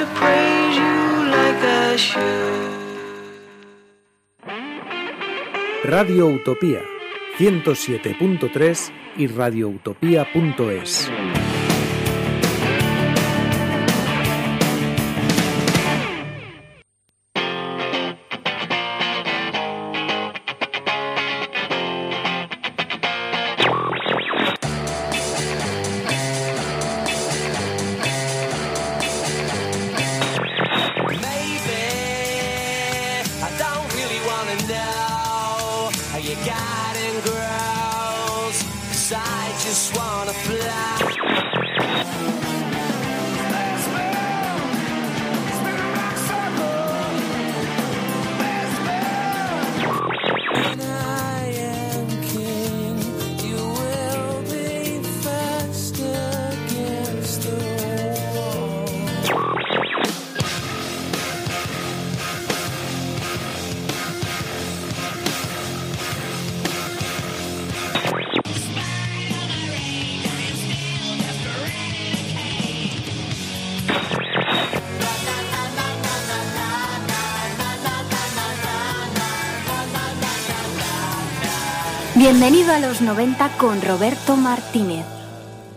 [0.00, 2.70] to praise you like I should.
[5.84, 6.80] Radio Utopía
[7.38, 11.10] 107.3 y radioutopía.es.
[82.80, 85.04] los 90 con Roberto Martínez.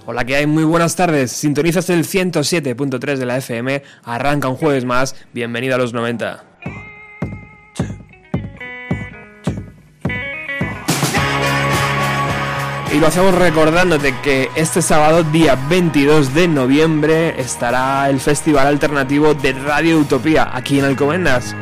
[0.06, 0.48] Hola, que hay?
[0.48, 1.32] Muy buenas tardes.
[1.32, 3.84] Sintonizas el 107.3 de la FM.
[4.04, 5.16] Arranca un jueves más.
[5.34, 6.44] Bienvenido a los 90.
[12.94, 19.34] Y lo hacemos recordándote que este sábado, día 22 de noviembre, estará el Festival Alternativo
[19.34, 21.56] de Radio Utopía aquí en Alcobendas.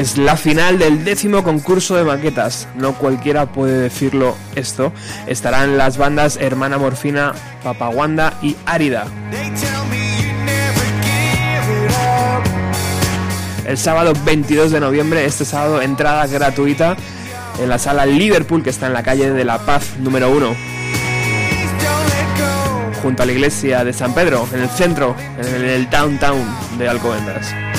[0.00, 2.66] Es la final del décimo concurso de maquetas.
[2.74, 4.94] No cualquiera puede decirlo esto.
[5.26, 9.04] Estarán las bandas Hermana Morfina, Papaguanda y Árida.
[13.66, 16.96] El sábado 22 de noviembre, este sábado, entrada gratuita
[17.60, 20.56] en la sala Liverpool que está en la calle de la Paz número 1.
[23.02, 26.42] Junto a la iglesia de San Pedro, en el centro, en el downtown
[26.78, 27.69] de Alcobendas.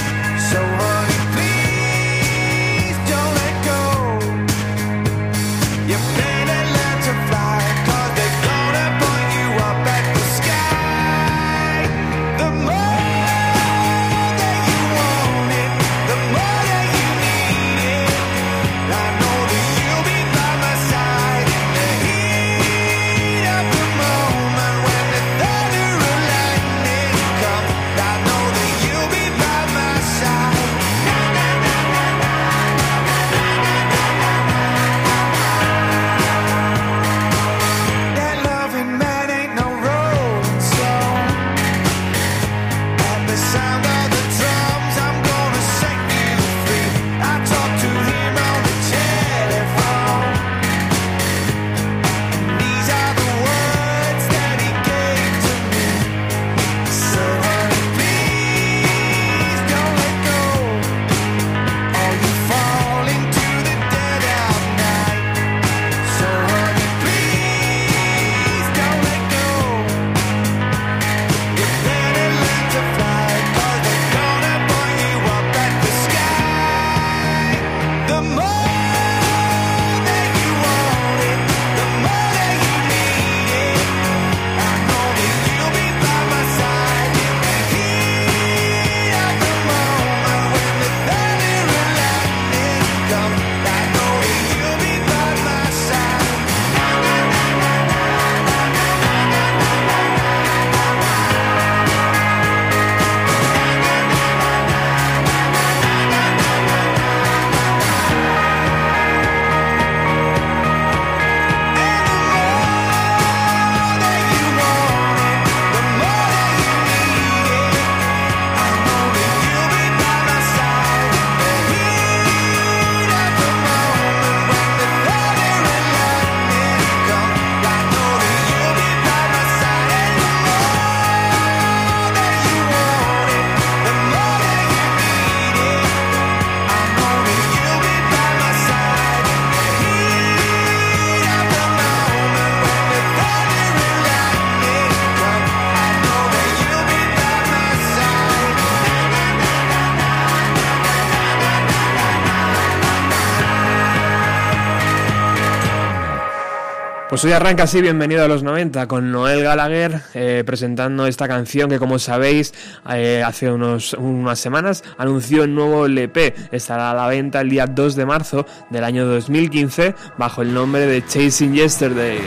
[157.22, 161.70] Pues hoy arranca así Bienvenido a los 90 con Noel Gallagher eh, presentando esta canción
[161.70, 162.52] que como sabéis
[162.91, 166.34] eh, hace unas semanas anunció el nuevo LP.
[166.52, 170.88] Estará a la venta el día 2 de marzo del año 2015 bajo el nombre
[170.88, 172.22] de Chasing Yesterday.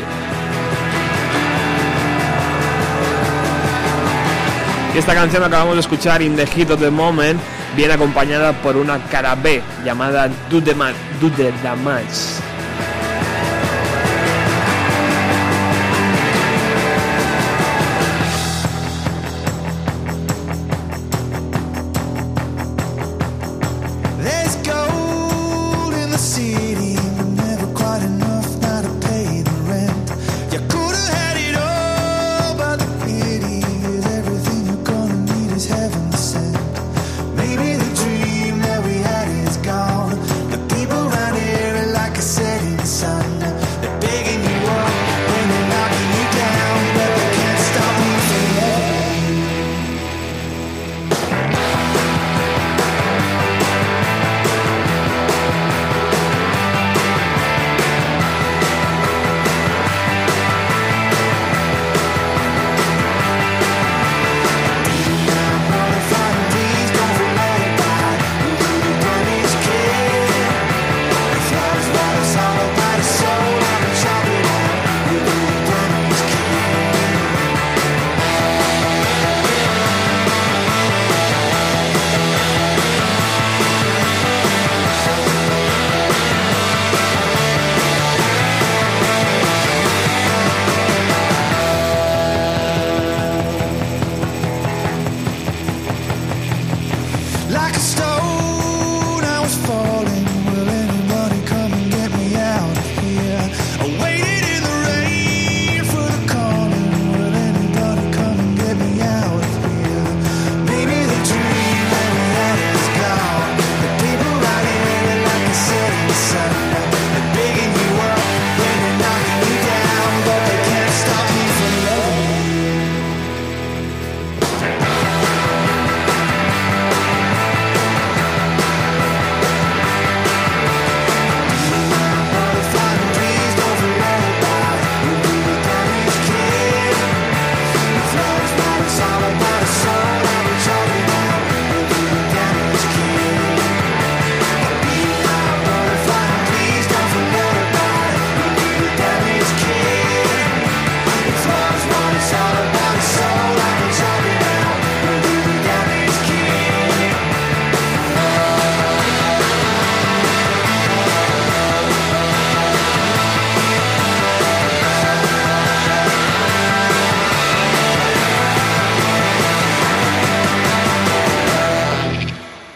[4.94, 7.40] Y esta canción que acabamos de escuchar, In the Heat of the Moment,
[7.74, 12.53] viene acompañada por una cara B llamada Do the, Ma- Do the Damage.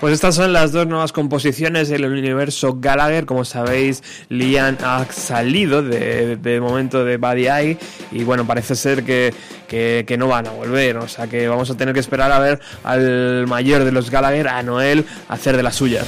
[0.09, 3.27] Pues estas son las dos nuevas composiciones del universo Gallagher.
[3.27, 7.79] Como sabéis, Liam ha salido de, momento de Buddy Eye
[8.11, 9.35] y bueno, parece ser que,
[9.69, 10.97] que- no van a volver.
[10.97, 14.49] O sea que vamos a tener que esperar a ver al mayor de los Gallagher,
[14.49, 16.07] a Noel, hacer de las suyas.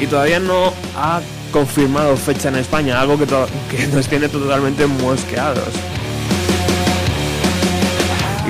[0.00, 1.20] Y todavía no ha
[1.50, 3.26] confirmado fecha en España, algo que
[3.88, 5.74] nos tiene totalmente mosqueados.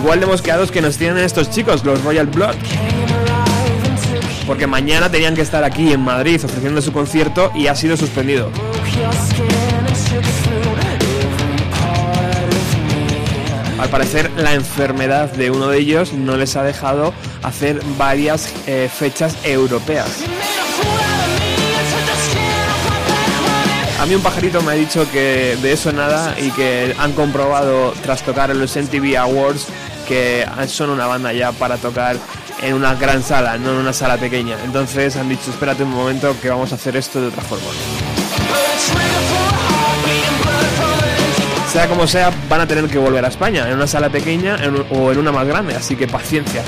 [0.05, 2.57] Igual de mosqueados que nos tienen estos chicos, los Royal Blood.
[4.47, 8.51] Porque mañana tenían que estar aquí en Madrid ofreciendo su concierto y ha sido suspendido.
[13.79, 18.91] Al parecer la enfermedad de uno de ellos no les ha dejado hacer varias eh,
[18.95, 20.23] fechas europeas.
[23.99, 27.95] A mí un pajarito me ha dicho que de eso nada y que han comprobado
[28.03, 29.67] tras tocar en los MTV Awards
[30.07, 32.17] que son una banda ya para tocar
[32.63, 34.57] en una gran sala, no en una sala pequeña.
[34.65, 37.67] Entonces han dicho, espérate un momento que vamos a hacer esto de otra forma.
[41.73, 44.57] Sea como sea, van a tener que volver a España, en una sala pequeña
[44.91, 46.63] o en una más grande, así que paciencia.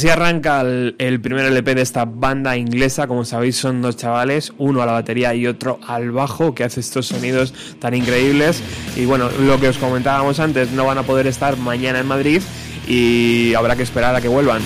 [0.00, 3.06] Así arranca el, primer LP de esta banda inglesa.
[3.06, 6.80] Como sabéis, son dos chavales, uno a la batería y otro al bajo, que hace
[6.80, 8.62] estos sonidos tan increíbles.
[8.96, 12.40] Y bueno, lo que os comentábamos antes, no van a poder estar mañana en Madrid
[12.88, 14.62] y habrá que esperar a que vuelvan.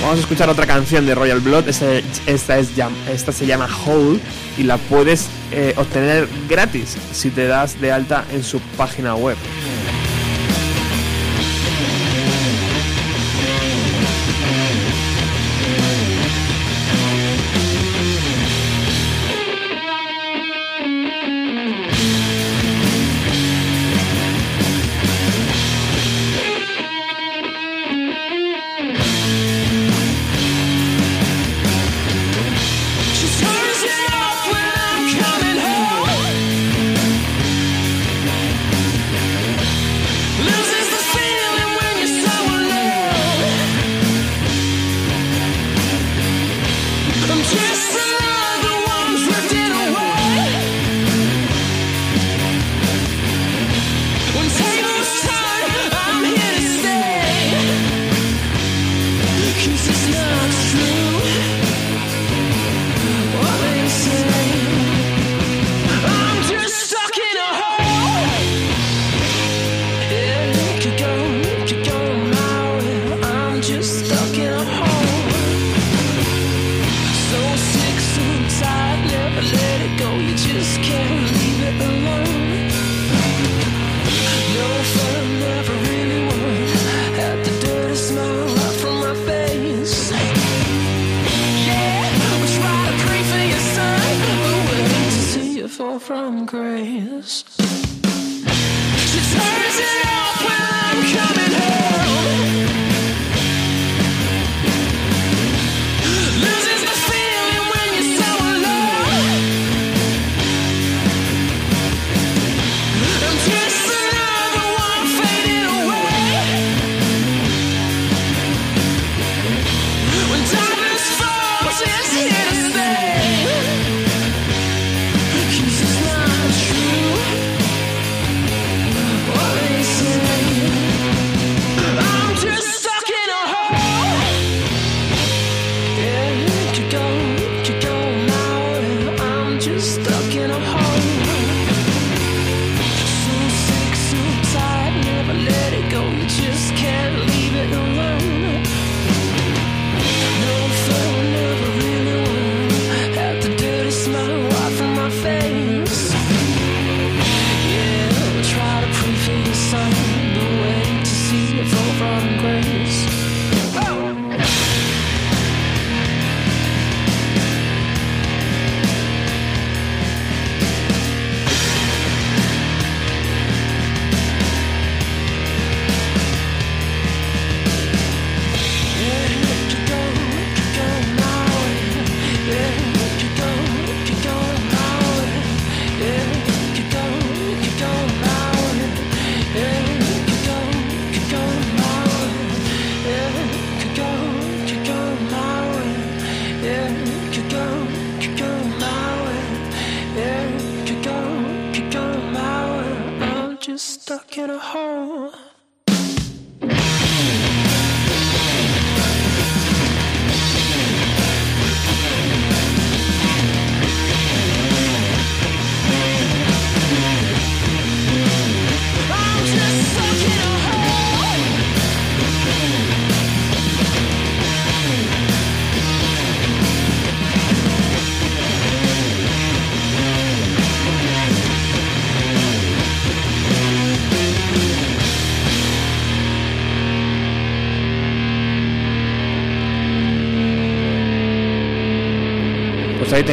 [0.00, 1.68] Vamos a escuchar otra canción de Royal Blood.
[1.68, 1.86] Esta,
[2.26, 2.70] esta es,
[3.12, 4.20] esta se llama Hole
[4.56, 9.36] y la puedes eh, obtener gratis si te das de alta en su página web.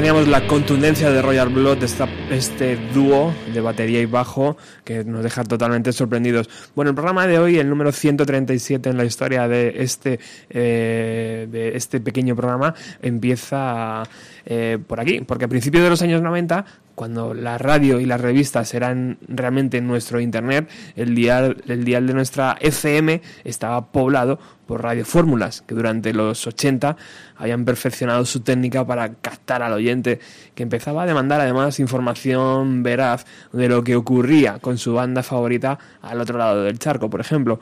[0.10, 5.22] Teníamos la contundencia de Royal Blood, esta, este dúo de batería y bajo que nos
[5.22, 6.50] deja totalmente sorprendidos.
[6.74, 11.78] Bueno, el programa de hoy, el número 137 en la historia de este, eh, de
[11.78, 12.74] este pequeño programa,
[13.04, 14.02] empieza
[14.48, 16.66] eh, por aquí, porque a principios de los años 90
[17.00, 22.58] cuando la radio y las revistas eran realmente nuestro internet, el dial, dial de nuestra
[22.60, 26.98] FM estaba poblado por radiofórmulas que durante los 80
[27.38, 30.20] habían perfeccionado su técnica para captar al oyente,
[30.54, 35.80] que empezaba a demandar además información veraz de lo que ocurría con su banda favorita
[36.02, 37.62] al otro lado del charco, por ejemplo.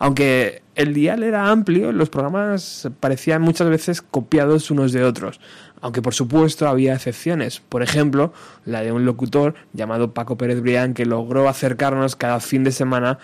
[0.00, 5.40] Aunque el dial era amplio, los programas parecían muchas veces copiados unos de otros,
[5.84, 7.60] aunque por supuesto había excepciones.
[7.60, 8.32] Por ejemplo,
[8.64, 13.18] la de un locutor llamado Paco Pérez Brián que logró acercarnos cada fin de semana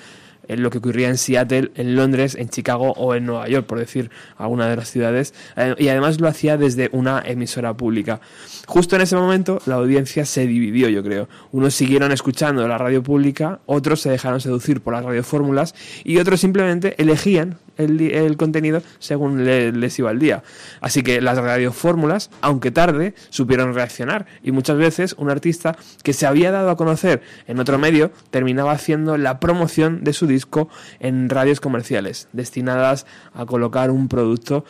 [0.46, 3.78] en lo que ocurría en Seattle, en Londres, en Chicago o en Nueva York, por
[3.78, 8.20] decir alguna de las ciudades, eh, y además lo hacía desde una emisora pública.
[8.66, 11.30] Justo en ese momento la audiencia se dividió, yo creo.
[11.52, 16.40] Unos siguieron escuchando la radio pública, otros se dejaron seducir por las radiofórmulas y otros
[16.40, 20.42] simplemente elegían el, contenido según le, les iba el día.
[20.80, 26.26] Así que las radiofórmulas, aunque tarde, supieron reaccionar y muchas veces un artista que se
[26.26, 31.28] había dado a conocer en otro medio terminaba haciendo la promoción de su disco en
[31.28, 34.64] radios comerciales destinadas a colocar un producto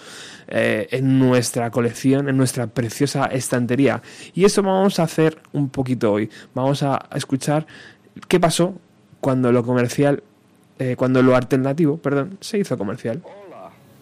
[0.48, 4.02] eh, en nuestra colección, en nuestra preciosa estantería.
[4.34, 6.30] Y eso vamos a hacer un poquito hoy.
[6.54, 7.66] Vamos a escuchar
[8.28, 8.74] qué pasó
[9.20, 10.22] cuando lo comercial
[10.80, 13.22] eh, cuando lo alternativo, perdón, se hizo comercial.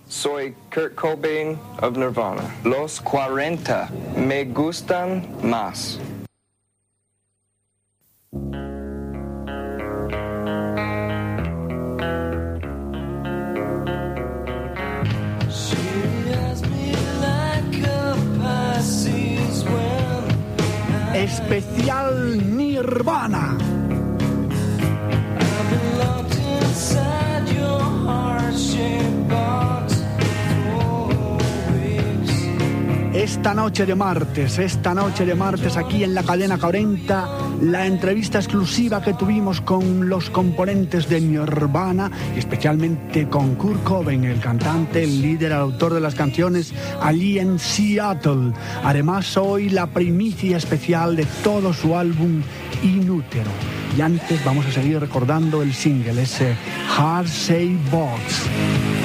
[0.09, 2.43] Soy Kurt Cobain of Nirvana.
[2.64, 6.01] Los 40 me gustan más.
[21.12, 23.78] Especial Nirvana.
[33.19, 37.29] Esta noche de martes, esta noche de martes aquí en la cadena 40,
[37.62, 44.38] la entrevista exclusiva que tuvimos con los componentes de Nirvana, especialmente con Kurt Cobain, el
[44.41, 48.53] cantante, el líder, el autor de las canciones, allí en Seattle.
[48.85, 52.43] Además, hoy la primicia especial de todo su álbum
[52.83, 53.51] Inútero.
[53.97, 56.55] Y antes vamos a seguir recordando el single, ese
[56.97, 58.97] Hard Say Box.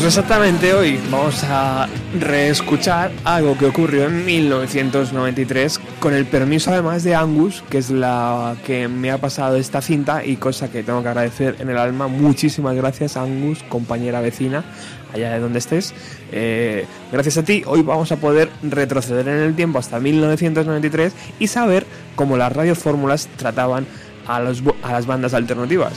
[0.00, 1.86] Pues exactamente hoy vamos a
[2.18, 8.56] reescuchar algo que ocurrió en 1993 con el permiso además de Angus, que es la
[8.64, 12.08] que me ha pasado esta cinta y cosa que tengo que agradecer en el alma.
[12.08, 14.64] Muchísimas gracias Angus, compañera vecina,
[15.12, 15.92] allá de donde estés.
[16.32, 21.46] Eh, gracias a ti hoy vamos a poder retroceder en el tiempo hasta 1993 y
[21.46, 21.84] saber
[22.14, 23.86] cómo las radiofórmulas trataban
[24.26, 25.92] a, los, a las bandas alternativas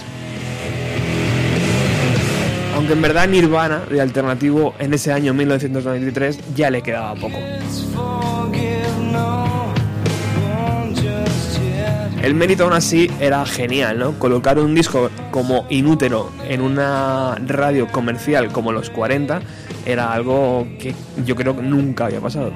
[2.83, 7.37] aunque en verdad Nirvana de alternativo en ese año 1993 ya le quedaba poco.
[12.21, 14.19] El mérito aún así era genial, ¿no?
[14.19, 19.39] Colocar un disco como Inútero en una radio comercial como los 40
[19.85, 20.93] era algo que
[21.25, 22.51] yo creo que nunca había pasado.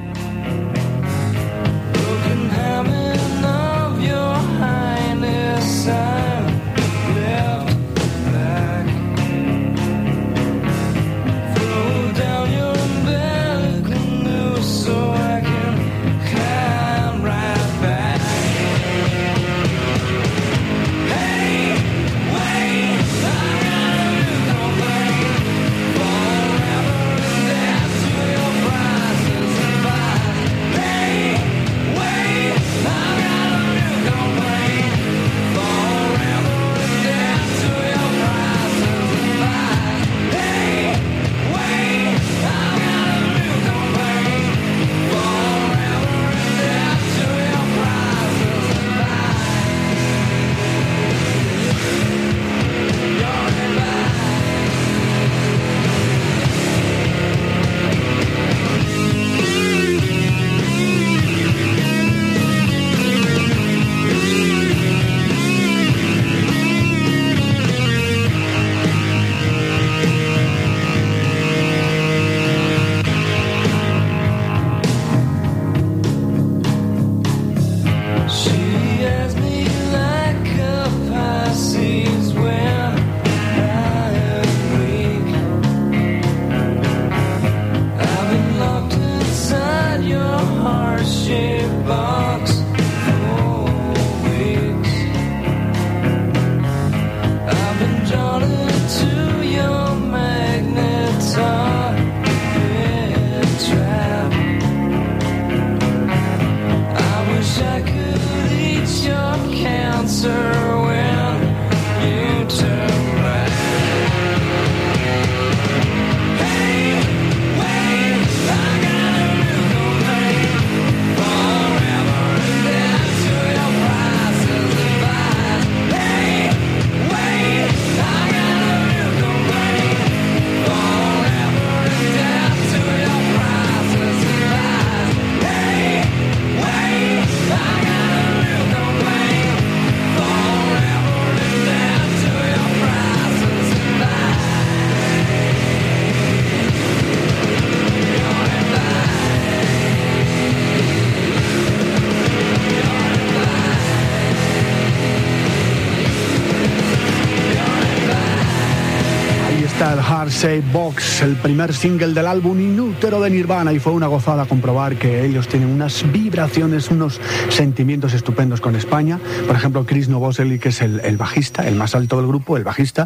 [159.80, 164.96] Llamarse Box, el primer single del álbum Inútero de Nirvana y fue una gozada comprobar
[164.96, 169.20] que ellos tienen unas vibraciones, unos sentimientos estupendos con España.
[169.46, 172.63] Por ejemplo, Chris Novoselic, que es el, el bajista, el más alto del grupo, el
[172.63, 173.06] bajista.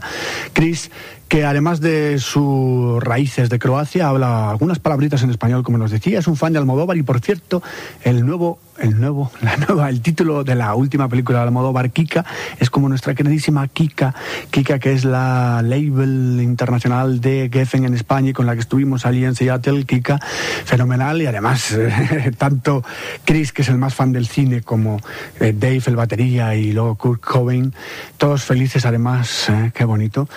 [0.54, 0.92] Chris
[1.32, 6.20] que además de sus raíces de Croacia habla algunas palabritas en español, como nos decía,
[6.20, 7.64] es un fan de Almodóvar y por cierto,
[8.04, 12.26] el nuevo, el nuevo, la nueva, el título de la última película de Almodóvar, Kika,
[12.60, 14.14] es como nuestra queridísima Kika,
[14.50, 19.06] Kika que es la label internacional de Geffen en España y con la que estuvimos
[19.06, 20.20] allí en Seattle, Kika,
[20.66, 21.78] fenomenal y además
[22.38, 22.84] tanto
[23.24, 25.00] Chris, que es el más fan del cine, como
[25.40, 27.74] eh, Dave, el batería y luego Kurt Cobain,
[28.18, 30.28] todos felices además, eh, qué bonito.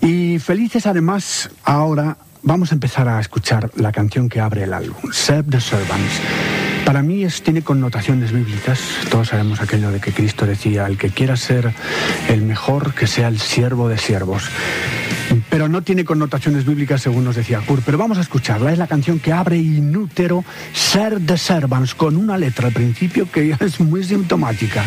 [0.00, 5.12] Y felices además ahora vamos a empezar a escuchar la canción que abre el álbum,
[5.12, 6.20] Serve the Servants.
[6.84, 8.80] Para mí es, tiene connotaciones bíblicas.
[9.10, 11.74] Todos sabemos aquello de que Cristo decía, el que quiera ser
[12.28, 14.44] el mejor, que sea el siervo de siervos.
[15.50, 17.82] Pero no tiene connotaciones bíblicas según nos decía Kurt.
[17.84, 18.72] Pero vamos a escucharla.
[18.72, 23.54] Es la canción que abre Inútero, Ser the Servants, con una letra al principio que
[23.60, 24.82] es muy sintomática.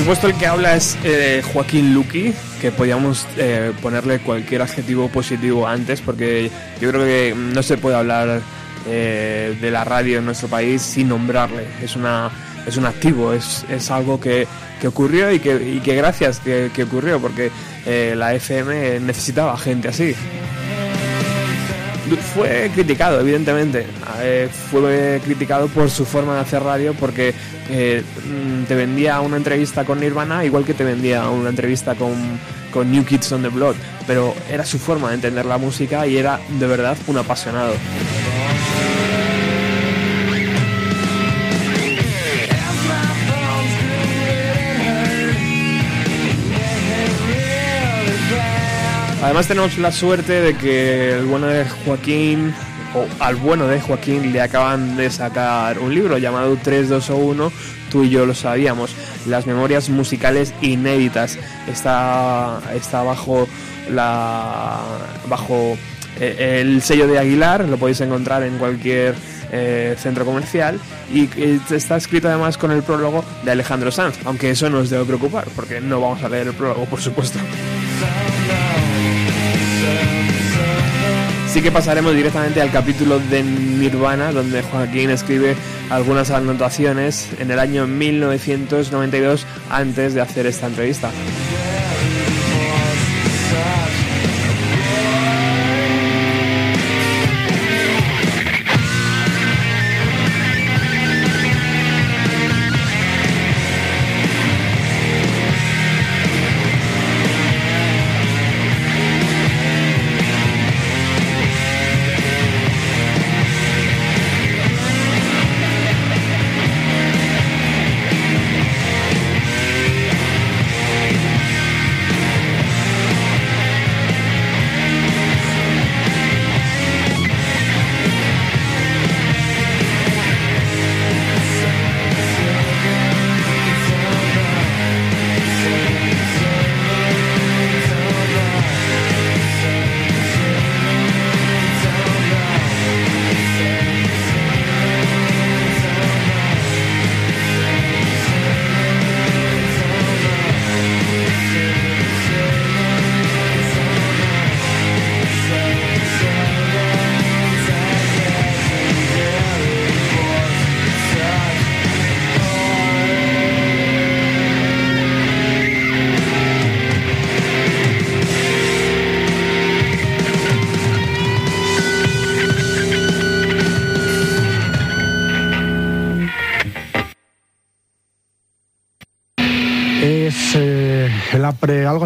[0.00, 5.68] Supuesto, el que habla es eh, Joaquín Luqui, que podíamos eh, ponerle cualquier adjetivo positivo
[5.68, 8.40] antes, porque yo creo que no se puede hablar
[8.86, 11.66] eh, de la radio en nuestro país sin nombrarle.
[11.82, 12.30] Es, una,
[12.66, 14.46] es un activo, es, es algo que,
[14.80, 17.50] que ocurrió y que, y que gracias que, ocurrió, porque
[17.84, 20.14] eh, la FM necesitaba gente así.
[22.16, 23.86] Fue criticado, evidentemente.
[24.70, 27.34] Fue criticado por su forma de hacer radio porque
[27.68, 32.14] eh, mm, te vendía una entrevista con Nirvana igual que te vendía una entrevista con,
[32.72, 33.76] con New Kids on the Block.
[34.06, 37.74] Pero era su forma de entender la música y era de verdad un apasionado.
[49.22, 52.54] Además tenemos la suerte de que el bueno de Joaquín,
[52.94, 57.52] o al bueno de Joaquín, le acaban de sacar un libro llamado 3201,
[57.90, 58.94] tú y yo lo sabíamos,
[59.26, 61.38] las memorias musicales inéditas.
[61.68, 63.46] Está, está bajo
[63.90, 64.80] la
[65.28, 65.76] bajo
[66.18, 69.14] eh, el sello de Aguilar, lo podéis encontrar en cualquier
[69.52, 70.80] eh, centro comercial.
[71.12, 71.28] Y
[71.74, 75.46] está escrito además con el prólogo de Alejandro Sanz, aunque eso no os debe preocupar,
[75.54, 77.38] porque no vamos a leer el prólogo, por supuesto.
[81.52, 85.56] Sí que pasaremos directamente al capítulo de Nirvana, donde Joaquín escribe
[85.90, 91.10] algunas anotaciones en el año 1992 antes de hacer esta entrevista.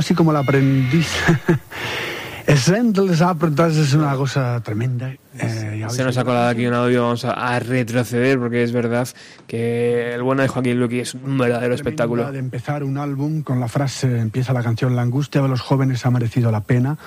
[0.04, 1.08] Así como el aprendiz.
[2.46, 5.14] Es Endless Apprentice es una cosa tremenda.
[5.38, 8.70] Eh, Se nos ha colado la aquí un audio, vamos a, a retroceder porque es
[8.70, 9.08] verdad
[9.48, 12.30] que el bueno de Joaquín Luqui es un verdadero espectáculo.
[12.30, 16.04] de empezar un álbum con la frase, empieza la canción La angustia de los jóvenes
[16.04, 16.98] ha merecido la pena,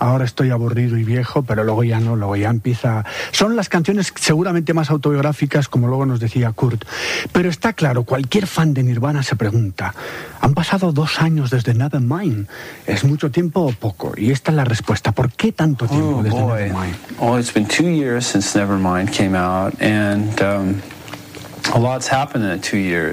[0.00, 3.04] ahora estoy aburrido y viejo, pero luego ya no, luego ya empieza...
[3.30, 6.84] Son las canciones seguramente más autobiográficas, como luego nos decía Kurt.
[7.32, 9.94] Pero está claro, cualquier fan de Nirvana se pregunta,
[10.40, 12.48] han pasado dos años desde Nevermind,
[12.86, 14.14] ¿es mucho tiempo o poco?
[14.16, 16.62] Y esta es la respuesta, ¿por qué tanto tiempo Oh desde boy.
[16.62, 16.96] Nevermind?
[17.20, 20.82] Oh, it's been two years since Nevermind came out, and um,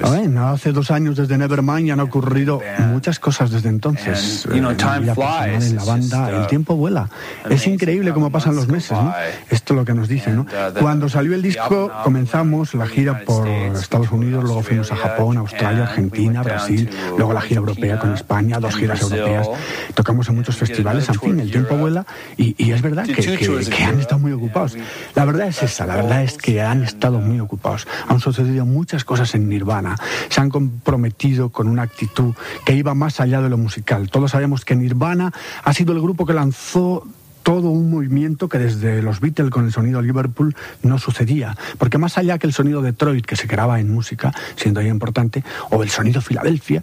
[0.02, 4.44] Bueno, hace dos años desde Nevermind han ocurrido muchas cosas desde entonces.
[4.46, 5.64] And, you know, Eh, en time personal, flies.
[5.70, 7.08] en la It's banda, just, uh, el tiempo vuela.
[7.48, 9.14] Es increíble how cómo the pasan los meses, ¿no?
[9.50, 10.42] Esto es lo que nos dicen, ¿no?
[10.42, 14.10] Uh, the- Cuando salió el disco comenzamos la in the gira United por States, Estados
[14.12, 17.58] Unidos, luego fuimos a Japón, Australia, Argentina, we went down Brasil, to luego la gira
[17.60, 19.18] europea Argentina con España, dos giras Brazil.
[19.18, 19.48] europeas.
[19.94, 22.04] Tocamos en muchos festivales, en fin, tour el tiempo vuela
[22.36, 23.36] y, y es verdad que, que-
[23.70, 24.76] que han estado muy ocupados.
[25.14, 27.86] La verdad es esa, la verdad es que han estado muy ocupados.
[28.08, 29.96] Han sucedido muchas cosas en Nirvana.
[30.28, 32.34] Se han comprometido con una actitud
[32.64, 34.10] que iba más allá de lo musical.
[34.10, 35.32] Todos sabemos que Nirvana
[35.64, 37.06] ha sido el grupo que lanzó
[37.42, 41.56] todo un movimiento que desde los Beatles con el sonido Liverpool no sucedía.
[41.78, 45.42] Porque más allá que el sonido Detroit, que se graba en música, siendo ya importante,
[45.70, 46.82] o el sonido Filadelfia,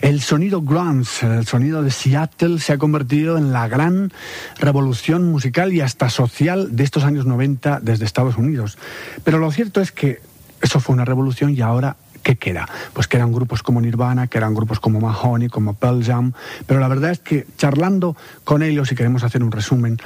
[0.00, 4.12] el sonido grunge, el sonido de Seattle se ha convertido en la gran
[4.58, 8.76] revolución musical y hasta social de estos años 90 desde Estados Unidos.
[9.24, 10.20] Pero lo cierto es que
[10.66, 12.68] eso fue una revolución y ahora ¿qué queda?
[12.92, 16.32] Pues quedan grupos como Nirvana, que eran grupos como Mahoney, como Pearl Jam,
[16.66, 19.96] pero la verdad es que charlando con ellos, y queremos hacer un resumen,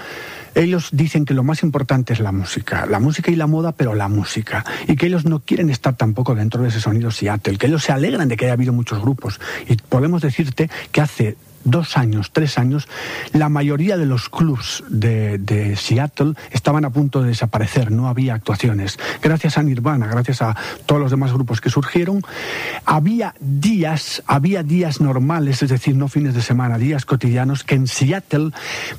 [0.54, 3.94] ellos dicen que lo más importante es la música, la música y la moda, pero
[3.94, 7.68] la música, y que ellos no quieren estar tampoco dentro de ese sonido Seattle, que
[7.68, 11.96] ellos se alegran de que haya habido muchos grupos, y podemos decirte que hace dos
[11.96, 12.88] años, tres años,
[13.32, 18.34] la mayoría de los clubs de, de Seattle estaban a punto de desaparecer, no había
[18.34, 18.98] actuaciones.
[19.22, 22.22] Gracias a Nirvana, gracias a todos los demás grupos que surgieron,
[22.84, 27.86] había días, había días normales, es decir, no fines de semana, días cotidianos, que en
[27.86, 28.50] Seattle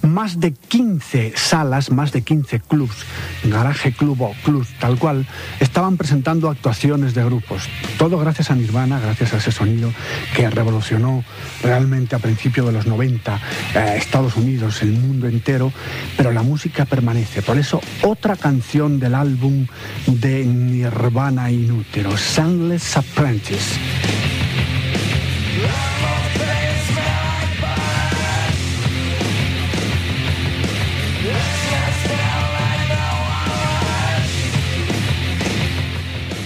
[0.02, 3.06] más de 15 salas, más de 15 clubs,
[3.44, 5.28] garaje club o clubs tal cual,
[5.60, 7.68] estaban presentando actuaciones de grupos.
[7.98, 9.92] Todo gracias a Nirvana, gracias a ese sonido
[10.36, 11.24] que revolucionó
[11.64, 13.40] realmente a principios de los 90
[13.76, 15.72] eh, Estados Unidos, el mundo entero,
[16.18, 17.42] pero la música permanece.
[17.42, 19.66] Por eso, otra canción del álbum
[20.08, 23.80] de Nirvana Inútero, Soundless Apprentice.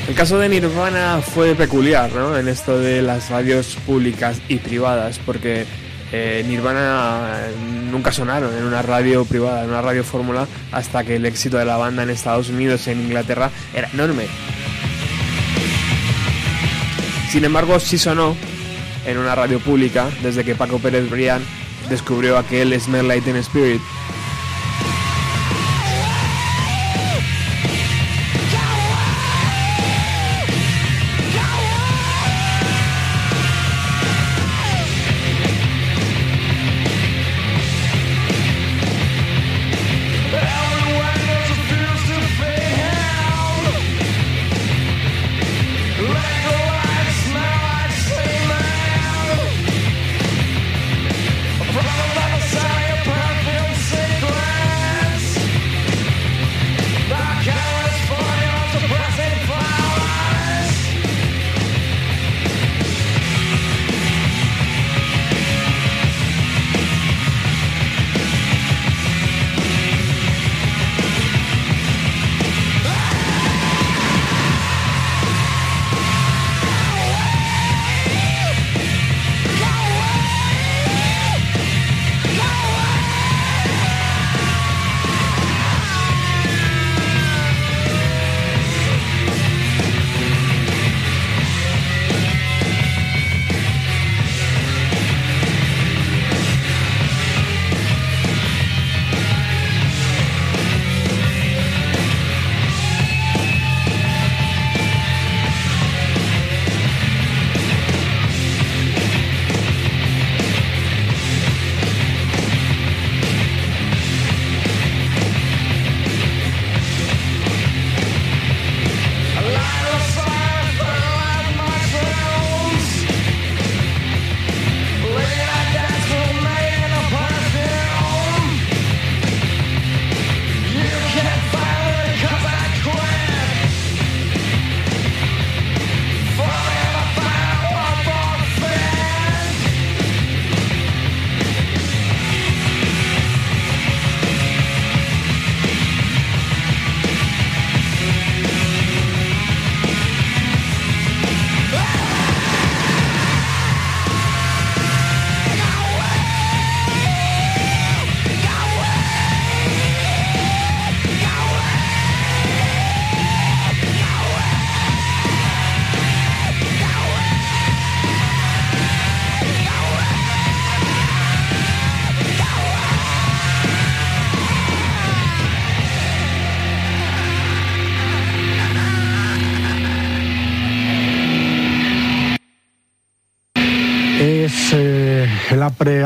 [0.07, 2.37] El caso de Nirvana fue peculiar, ¿no?
[2.37, 5.65] En esto de las radios públicas y privadas, porque
[6.11, 7.55] eh, Nirvana eh,
[7.91, 11.65] nunca sonaron en una radio privada, en una radio fórmula, hasta que el éxito de
[11.65, 14.27] la banda en Estados Unidos, en Inglaterra, era enorme.
[17.29, 18.35] Sin embargo, sí sonó
[19.05, 21.41] en una radio pública desde que Paco Pérez Brián
[21.89, 23.81] descubrió aquel Smell Teen Spirit.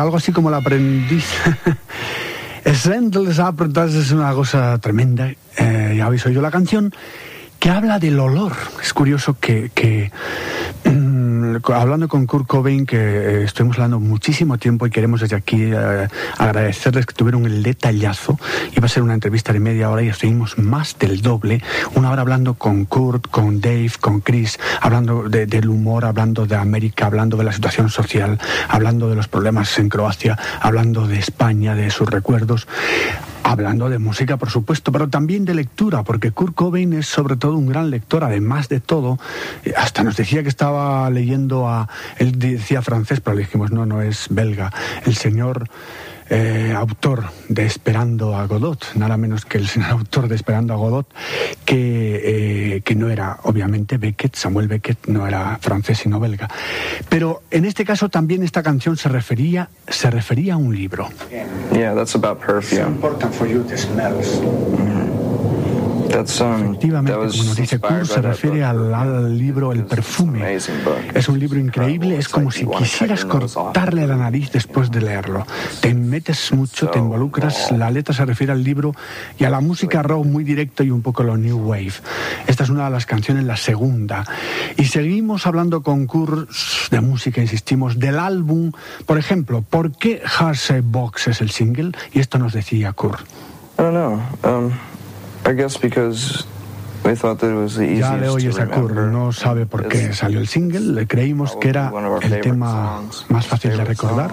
[0.09, 1.25] Algo así como el aprendiz.
[2.65, 5.31] Essentials Apprentice es una cosa tremenda.
[5.57, 6.93] Eh, ya habéis oído la canción
[7.59, 8.53] que habla del olor.
[8.81, 9.98] Es curioso que, que,
[11.73, 16.07] hablando con Kurt Cobain, que eh, estuvimos hablando muchísimo tiempo y queremos desde aquí eh,
[16.37, 18.39] agradecerles que tuvieron el detallazo.
[18.75, 21.61] Iba a ser una entrevista de media hora y estuvimos más del doble.
[21.95, 26.55] Una hora hablando con Kurt, con Dave, con Chris, hablando de- del humor, hablando de
[26.55, 31.75] América, hablando de la situación social, hablando de los problemas en Croacia, hablando de España,
[31.75, 32.67] de sus recuerdos.
[33.43, 37.55] Hablando de música, por supuesto, pero también de lectura, porque Kurt Cobain es sobre todo
[37.55, 39.17] un gran lector, además de todo.
[39.65, 41.89] eh, Hasta nos decía que estaba leyendo a.
[42.17, 44.71] Él decía francés, pero le dijimos, no, no es belga.
[45.05, 45.69] El señor.
[46.29, 50.77] Eh, autor de Esperando a Godot, nada menos que el señor autor de Esperando a
[50.77, 51.07] Godot,
[51.65, 56.47] que, eh, que no era, obviamente, Beckett, Samuel Beckett no era francés sino belga.
[57.09, 61.09] Pero en este caso también esta canción se refería, se refería a un libro.
[61.71, 62.99] Yeah, that's about perfume.
[62.99, 64.39] important for you the smells.
[66.09, 70.57] Efectivamente, como nos dice by se refiere al, al libro El perfume.
[71.13, 75.45] Es un libro increíble, es como si quisieras cortarle la nariz después de leerlo.
[75.81, 78.93] Te metes mucho, te involucras, la letra se refiere al libro
[79.37, 81.93] y a la música rock muy directo y un poco lo new wave.
[82.47, 84.25] Esta es una de las canciones, la segunda.
[84.77, 86.49] Y seguimos hablando con Kurt
[86.91, 88.71] de música, insistimos, del álbum.
[89.05, 91.91] Por ejemplo, ¿por qué Heartshaped Box es el single?
[92.13, 93.21] Y esto nos decía Kurt.
[93.21, 94.19] I don't know.
[94.43, 94.71] Um,
[95.45, 96.45] I guess because
[97.03, 99.65] we thought that it was the Ya easiest le oyes to a Kurt, no sabe
[99.65, 104.31] por qué salió el single, le creímos que era el tema más fácil de recordar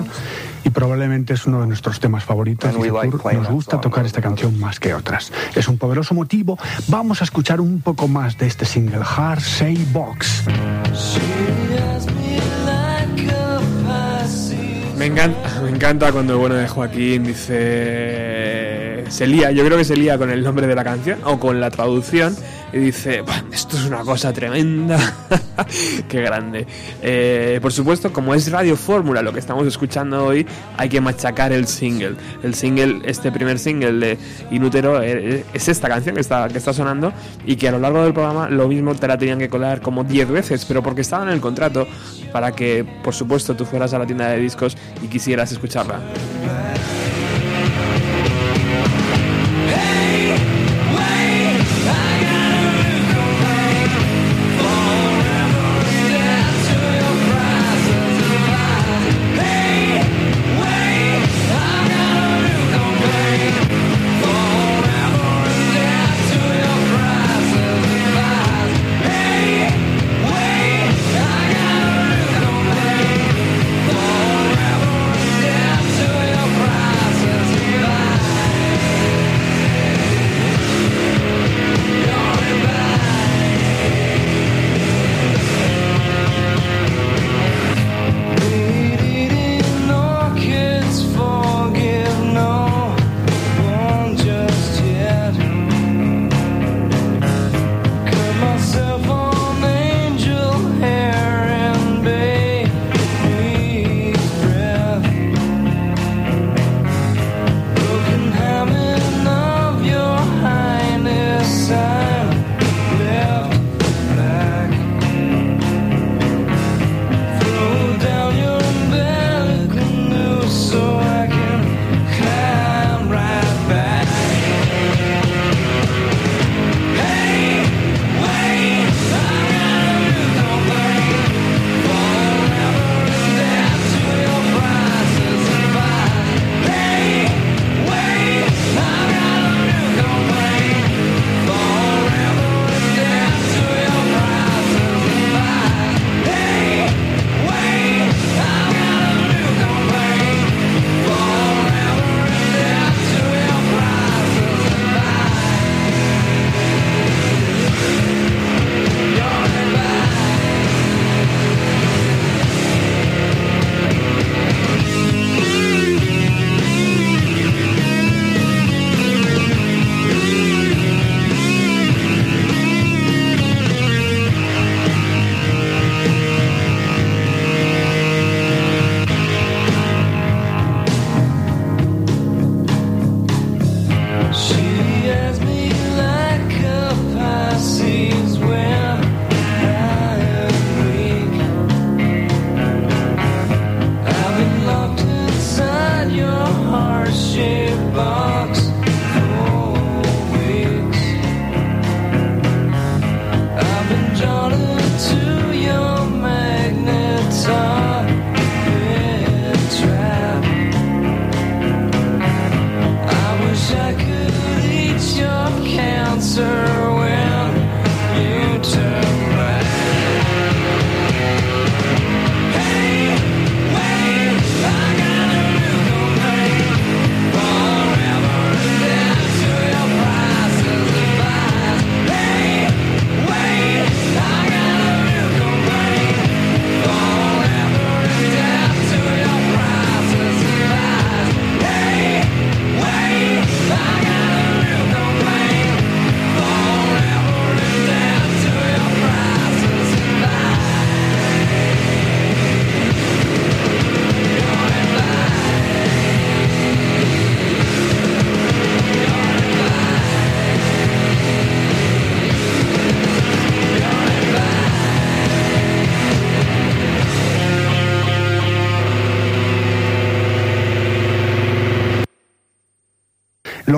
[0.65, 2.75] y probablemente es uno de nuestros temas favoritos.
[2.75, 5.33] Kurt, playing nos gusta tocar esta canción más que otras.
[5.55, 6.59] Es un poderoso motivo.
[6.89, 10.45] Vamos a escuchar un poco más de este single, Hard Say Box.
[14.99, 18.46] Me encanta, me encanta cuando el bueno de Joaquín dice.
[19.09, 21.61] Se lía, yo creo que se lía con el nombre de la canción o con
[21.61, 22.37] la traducción
[22.73, 24.99] y dice: "Buah, Esto es una cosa tremenda.
[26.09, 26.67] Qué grande.
[27.03, 30.47] Eh, por supuesto, como es Radio Fórmula lo que estamos escuchando hoy,
[30.77, 32.17] hay que machacar el single.
[32.43, 34.19] El single, este primer single de
[34.51, 37.13] Inútero, eh, es esta canción que está, que está sonando
[37.47, 40.05] y que a lo largo del programa lo mismo te la tenían que colar como
[40.05, 41.87] 10 veces, pero porque estaba en el contrato
[42.33, 46.01] para que, por supuesto, tú fueras a la tienda de discos y quisieras escucharla.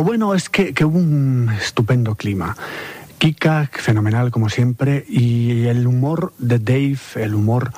[0.09, 2.57] Bueno es que, hubo un estupendo clima.
[3.19, 7.73] Kika, fenomenal como siempre, y el humor de Dave, el humor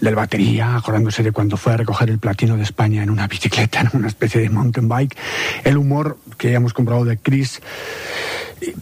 [0.00, 3.80] del batería, acordándose de cuando fue a recoger el platino de España en una bicicleta,
[3.82, 5.18] en una especie de mountain bike,
[5.64, 7.60] el humor que ya hemos comprado de Chris,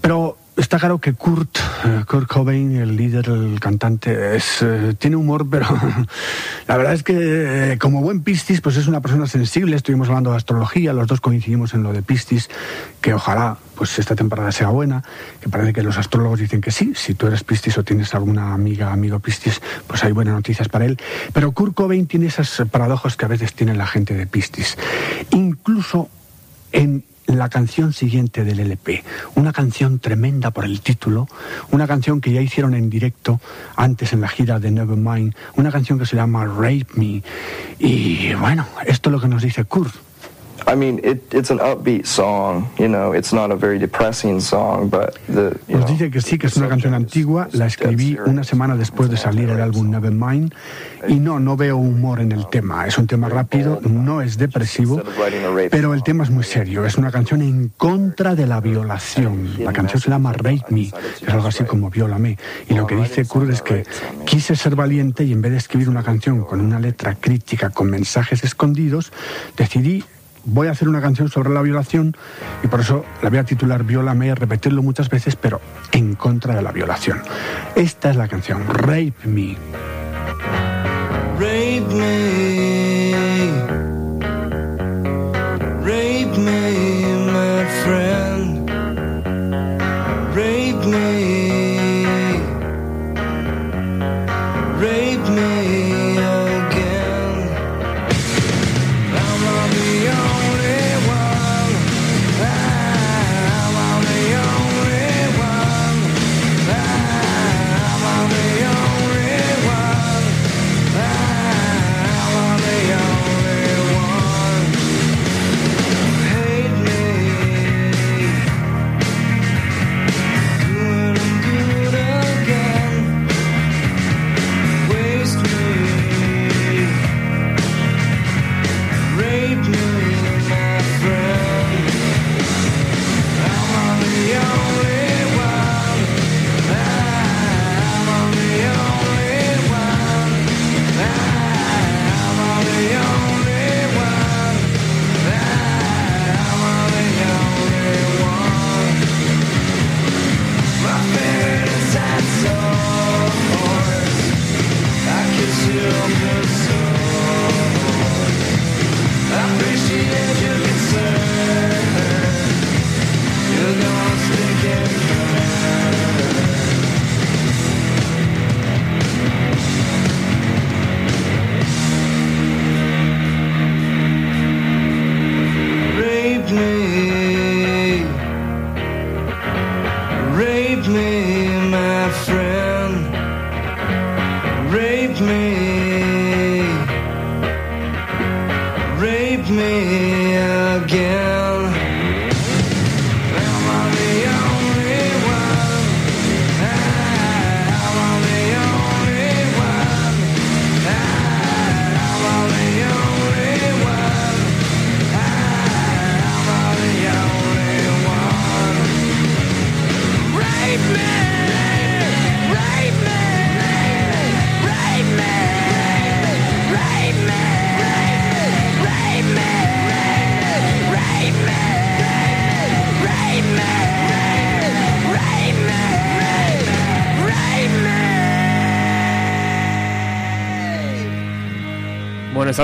[0.00, 5.16] pero está claro que Kurt, eh, Kurt Cobain, el líder, el cantante, es, eh, tiene
[5.16, 5.66] humor, pero
[6.66, 9.76] la verdad es que eh, como buen Piscis, pues es una persona sensible.
[9.76, 12.48] Estuvimos hablando de astrología, los dos coincidimos en lo de Piscis,
[13.00, 15.02] que ojalá pues esta temporada sea buena,
[15.40, 18.54] que parece que los astrólogos dicen que sí, si tú eres Piscis o tienes alguna
[18.54, 20.98] amiga, amigo Piscis, pues hay buenas noticias para él.
[21.32, 24.78] Pero Kurt Cobain tiene esas paradojas que a veces tiene la gente de Piscis.
[25.30, 26.08] Incluso
[26.70, 29.02] en la canción siguiente del LP,
[29.34, 31.28] una canción tremenda por el título,
[31.70, 33.40] una canción que ya hicieron en directo
[33.76, 37.22] antes en la gira de Nevermind, una canción que se llama Rape Me.
[37.78, 40.03] Y bueno, esto es lo que nos dice Kurt.
[40.66, 42.68] I mean, it, it's an upbeat song.
[42.78, 45.58] You know, it's not a very depressing song, but the.
[45.68, 48.76] You Nos know, dice que sí, que es una canción antigua, la escribí una semana
[48.76, 50.54] después de salir el álbum Nevermind
[51.08, 55.02] y no, no veo humor en el tema, es un tema rápido, no es depresivo,
[55.70, 59.72] pero el tema es muy serio, es una canción en contra de la violación, la
[59.72, 62.38] canción se llama Rape Me, es algo así como Viólame,
[62.68, 63.84] y lo que dice Kurt es que
[64.24, 67.90] quise ser valiente y en vez de escribir una canción con una letra crítica, con
[67.90, 69.12] mensajes escondidos,
[69.56, 70.04] decidí
[70.44, 72.16] voy a hacer una canción sobre la violación
[72.62, 75.60] y por eso la voy a titular Viólame, repetirlo muchas veces, pero
[75.92, 77.22] en contra de la violación.
[77.74, 79.56] Esta es la canción, Rape Me.
[81.38, 82.43] Rape me.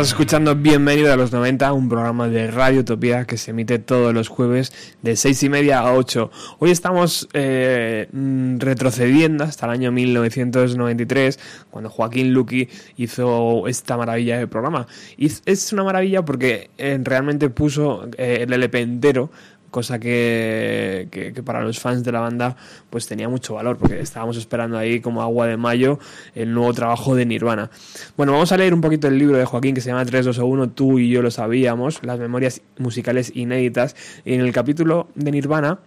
[0.01, 4.15] Estás escuchando Bienvenido a los 90, un programa de Radio Utopía que se emite todos
[4.15, 4.73] los jueves
[5.03, 6.31] de 6 y media a 8.
[6.59, 11.39] Hoy estamos eh, mm, retrocediendo hasta el año 1993,
[11.69, 14.87] cuando Joaquín Luqui hizo esta maravilla de programa.
[15.19, 19.31] Y es- una maravilla porque eh, realmente puso eh, el LP entero
[19.71, 22.57] cosa que, para los fans de la banda
[22.91, 25.99] pues tenía mucho valor porque estábamos esperando ahí como agua de mayo
[26.35, 27.71] el nuevo trabajo de Nirvana.
[28.17, 30.99] Bueno, vamos a leer un poquito el libro de Joaquín que se llama 321, tú
[30.99, 35.79] y yo lo sabíamos, las memorias musicales inéditas y en el capítulo de Nirvana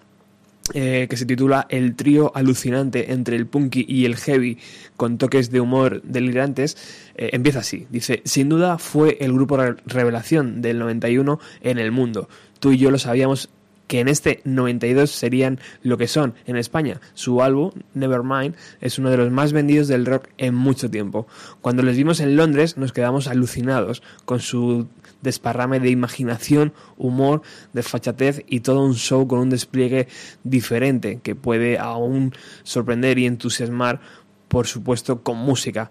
[0.73, 4.57] eh, que se titula El trío alucinante entre el punky y el heavy
[4.95, 6.77] con toques de humor delirantes,
[7.15, 7.85] eh, empieza así.
[7.89, 12.29] Dice, sin duda fue el grupo re- revelación del 91 en el mundo.
[12.61, 13.49] Tú y yo lo sabíamos
[13.87, 16.99] que en este 92 serían lo que son en España.
[17.13, 21.27] Su álbum, Nevermind, es uno de los más vendidos del rock en mucho tiempo.
[21.61, 24.87] Cuando les vimos en Londres nos quedamos alucinados con su
[25.21, 27.41] desparrame de imaginación, humor,
[27.73, 30.07] desfachatez y todo un show con un despliegue
[30.43, 34.01] diferente que puede aún sorprender y entusiasmar
[34.47, 35.89] por supuesto con música.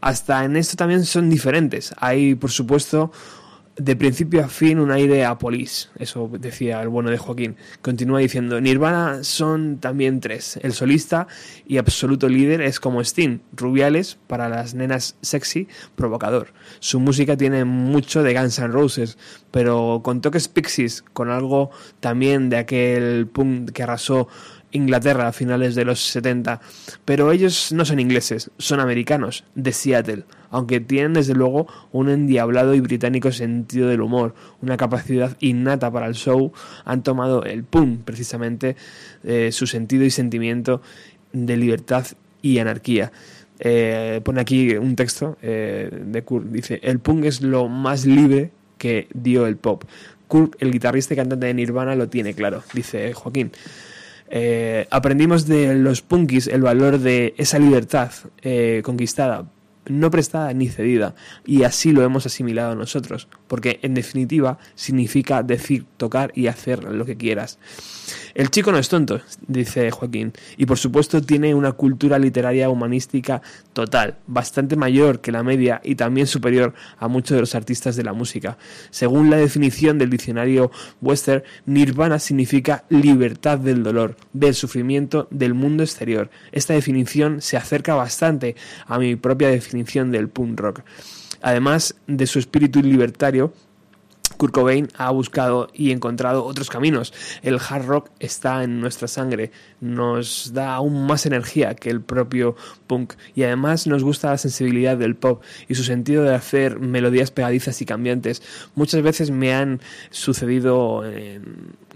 [0.00, 1.94] Hasta en esto también son diferentes.
[1.98, 3.10] Hay por supuesto
[3.76, 7.56] de principio a fin un aire polis, eso decía el bueno de Joaquín.
[7.82, 11.26] Continúa diciendo, Nirvana son también tres, el solista
[11.66, 15.66] y absoluto líder es como Sting, Rubiales para las nenas sexy,
[15.96, 16.52] provocador.
[16.78, 19.18] Su música tiene mucho de Guns N' Roses,
[19.50, 21.70] pero con toques pixies, con algo
[22.00, 24.28] también de aquel punk que arrasó
[24.74, 26.60] Inglaterra a finales de los 70,
[27.04, 30.24] pero ellos no son ingleses, son americanos, de Seattle,
[30.54, 36.06] aunque tienen desde luego un endiablado y británico sentido del humor, una capacidad innata para
[36.06, 36.52] el show,
[36.84, 38.76] han tomado el punk precisamente
[39.24, 40.80] eh, su sentido y sentimiento
[41.32, 42.06] de libertad
[42.40, 43.10] y anarquía.
[43.58, 48.52] Eh, pone aquí un texto eh, de Kurt, dice, el punk es lo más libre
[48.78, 49.82] que dio el pop.
[50.28, 53.50] Kurt, el guitarrista y cantante de Nirvana, lo tiene claro, dice Joaquín.
[54.90, 58.10] Aprendimos de los punkis el valor de esa libertad
[58.82, 59.46] conquistada,
[59.86, 61.14] no prestada ni cedida,
[61.44, 67.04] y así lo hemos asimilado nosotros, porque en definitiva significa decir, tocar y hacer lo
[67.04, 67.58] que quieras.
[68.34, 73.42] El chico no es tonto, dice Joaquín, y por supuesto tiene una cultura literaria humanística
[73.72, 78.04] total, bastante mayor que la media y también superior a muchos de los artistas de
[78.04, 78.58] la música.
[78.90, 80.70] Según la definición del diccionario
[81.00, 86.30] Western, nirvana significa libertad del dolor, del sufrimiento, del mundo exterior.
[86.52, 88.56] Esta definición se acerca bastante
[88.86, 90.82] a mi propia definición del punk rock.
[91.42, 93.52] Además de su espíritu libertario,
[94.36, 97.12] Kurt Cobain ha buscado y encontrado otros caminos.
[97.42, 99.50] El hard rock está en nuestra sangre,
[99.80, 102.56] nos da aún más energía que el propio
[102.86, 107.30] punk y además nos gusta la sensibilidad del pop y su sentido de hacer melodías
[107.30, 108.42] pegadizas y cambiantes.
[108.74, 111.40] Muchas veces me han sucedido eh,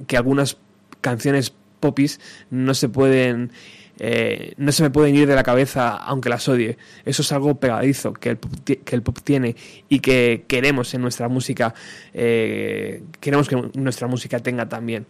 [0.06, 0.58] que algunas
[1.00, 2.20] canciones popis
[2.50, 3.52] no se pueden
[3.98, 6.78] eh, no se me pueden ir de la cabeza aunque las odie.
[7.04, 9.56] Eso es algo pegadizo que el pop, tiene
[9.88, 11.74] y que queremos en nuestra música,
[12.14, 15.06] eh, queremos que nuestra música tenga también.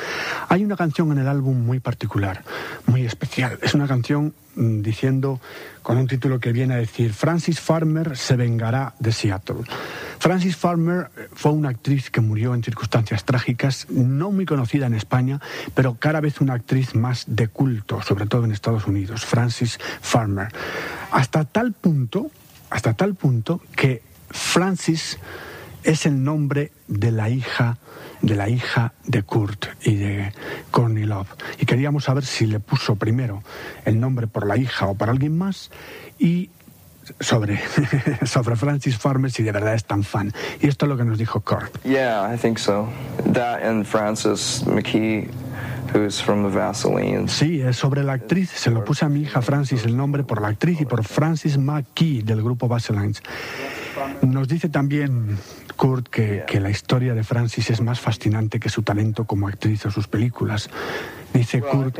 [0.49, 2.43] Hay una canción en el álbum muy particular,
[2.85, 3.57] muy especial.
[3.61, 5.39] Es una canción mm, diciendo
[5.83, 9.63] con un título que viene a decir Francis Farmer se vengará de Seattle.
[10.19, 14.93] Francis Farmer eh, fue una actriz que murió en circunstancias trágicas, no muy conocida en
[14.93, 15.39] España,
[15.73, 20.47] pero cada vez una actriz más de culto, sobre todo en Estados Unidos, Francis Farmer.
[21.11, 22.31] Hasta tal punto,
[22.69, 25.19] hasta tal punto que Francis
[25.83, 27.77] es el nombre de la hija
[28.21, 30.33] de la hija de Kurt y de
[30.71, 31.27] Courtney Love.
[31.59, 33.43] Y queríamos saber si le puso primero
[33.85, 35.69] el nombre por la hija o para alguien más
[36.17, 36.49] y
[37.19, 37.59] sobre,
[38.25, 40.33] sobre Francis Farmer si de verdad es tan fan.
[40.61, 41.83] Y esto es lo que nos dijo Kurt.
[41.83, 42.87] Yeah, I think so.
[43.33, 45.29] That and Frances McKee.
[47.29, 48.49] Sí, es sobre la actriz.
[48.49, 51.57] Se lo puse a mi hija Francis el nombre por la actriz y por Francis
[51.57, 53.23] McKee del grupo Vaselines.
[54.21, 55.37] Nos dice también
[55.77, 59.85] Kurt que, que la historia de Francis es más fascinante que su talento como actriz
[59.85, 60.69] o sus películas.
[61.35, 61.99] Dice Kurt,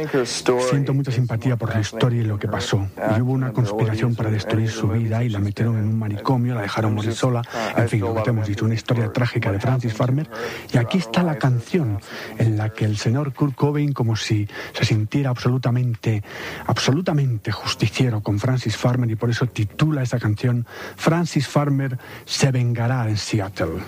[0.69, 2.87] siento mucha simpatía por la historia y lo que pasó.
[3.17, 6.61] Y hubo una conspiración para destruir su vida y la metieron en un manicomio, la
[6.61, 7.41] dejaron morir sola.
[7.75, 10.29] En fin, lo que te hemos dicho, una historia trágica de Francis Farmer.
[10.71, 11.99] Y aquí está la canción
[12.37, 16.23] en la que el señor Kurt Cobain, como si se sintiera absolutamente,
[16.65, 20.65] absolutamente justiciero con Francis Farmer y por eso titula esa canción
[20.95, 23.81] Francis Farmer se vengará en Seattle.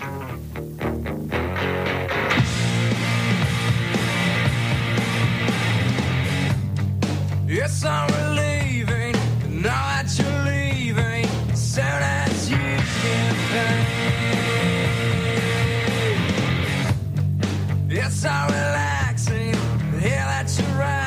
[7.50, 9.14] It's not relieving,
[9.62, 11.26] now that you're leaving,
[11.56, 13.84] so as you can pay.
[17.88, 19.54] It's not relaxing,
[19.98, 20.97] here that you're right.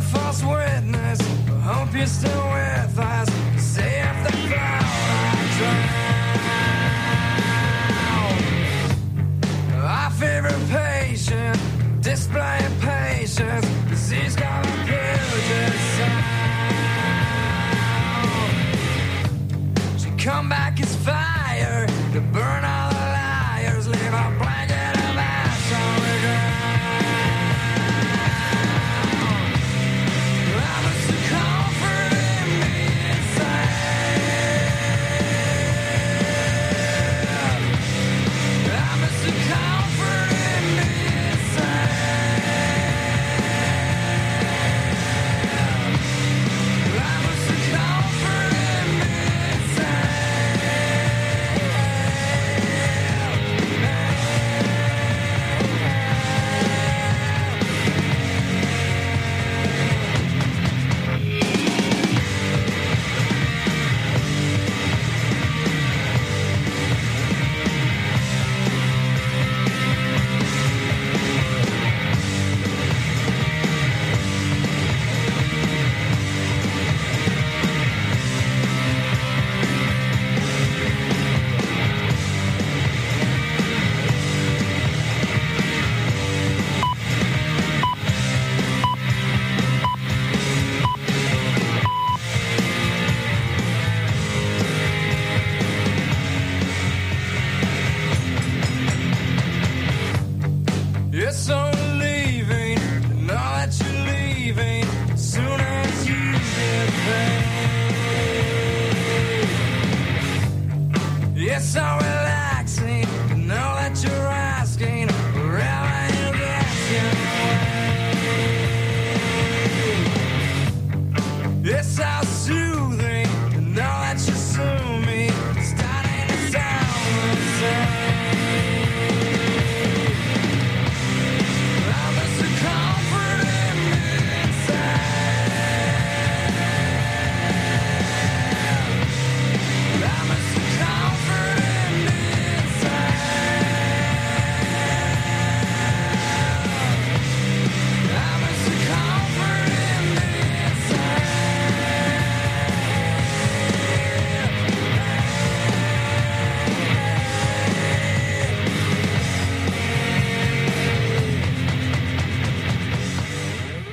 [0.00, 1.20] False witness.
[1.62, 3.28] Hope you're still with us.
[3.58, 6.00] Say if the cloud I drown.
[9.84, 11.58] Our favorite patient,
[12.00, 12.59] displaying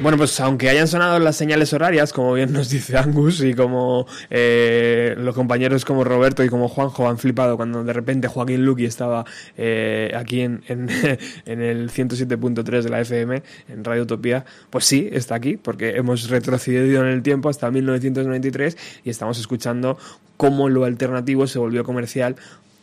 [0.07, 4.07] Bueno, pues aunque hayan sonado las señales horarias, como bien nos dice Angus, y como
[4.29, 8.85] eh, los compañeros como Roberto y como Juanjo han flipado cuando de repente Joaquín Luqui
[8.85, 9.25] estaba
[9.57, 10.89] eh, aquí en, en,
[11.45, 17.01] el 107.3 de la FM, en Radio Utopía, pues sí, está aquí, porque hemos retrocedido
[17.01, 19.97] en el tiempo hasta 1993 y estamos escuchando
[20.37, 22.37] cómo lo alternativo se volvió comercial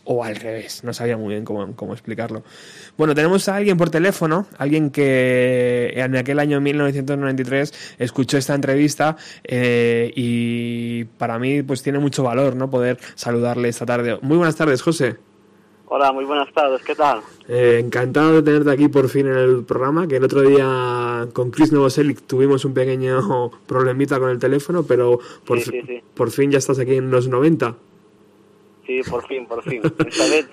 [0.04, 2.42] o al revés, no sabía muy bien cómo, cómo, explicarlo.
[2.96, 9.16] Bueno, tenemos a alguien por teléfono, alguien que en aquel año 1993 escuchó esta entrevista
[9.44, 14.18] eh, y para mí pues tiene mucho valor no poder saludarle esta tarde.
[14.22, 15.16] Muy buenas tardes, José.
[15.86, 17.20] Hola, muy buenas tardes, ¿qué tal?
[17.46, 21.50] Eh, encantado de tenerte aquí por fin en el programa, que el otro día con
[21.50, 26.02] Chris Novoselic tuvimos un pequeño problemita con el teléfono, pero por, sí, sí, sí.
[26.14, 27.76] por fin ya estás aquí en los 90.
[28.86, 29.80] Sí, por fin, por fin.
[29.84, 30.48] Esta vez,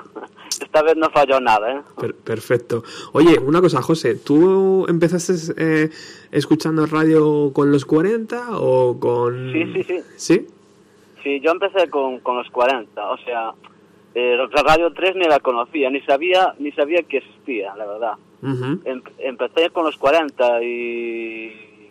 [0.60, 1.80] esta vez no falló nada, ¿eh?
[2.00, 2.84] Per perfecto.
[3.12, 5.90] Oye, una cosa, José, ¿tú empezaste eh,
[6.30, 9.52] escuchando radio con los 40 o con...?
[9.52, 10.00] Sí, sí, sí.
[10.16, 10.46] ¿Sí?
[11.22, 13.54] Sí, yo empecé con, con los 40, o sea,
[14.14, 18.12] eh, Radio 3 ni la conocía, ni sabía ni sabía que existía, la verdad.
[18.42, 18.80] Uh -huh.
[18.84, 21.90] em empecé con los 40 y,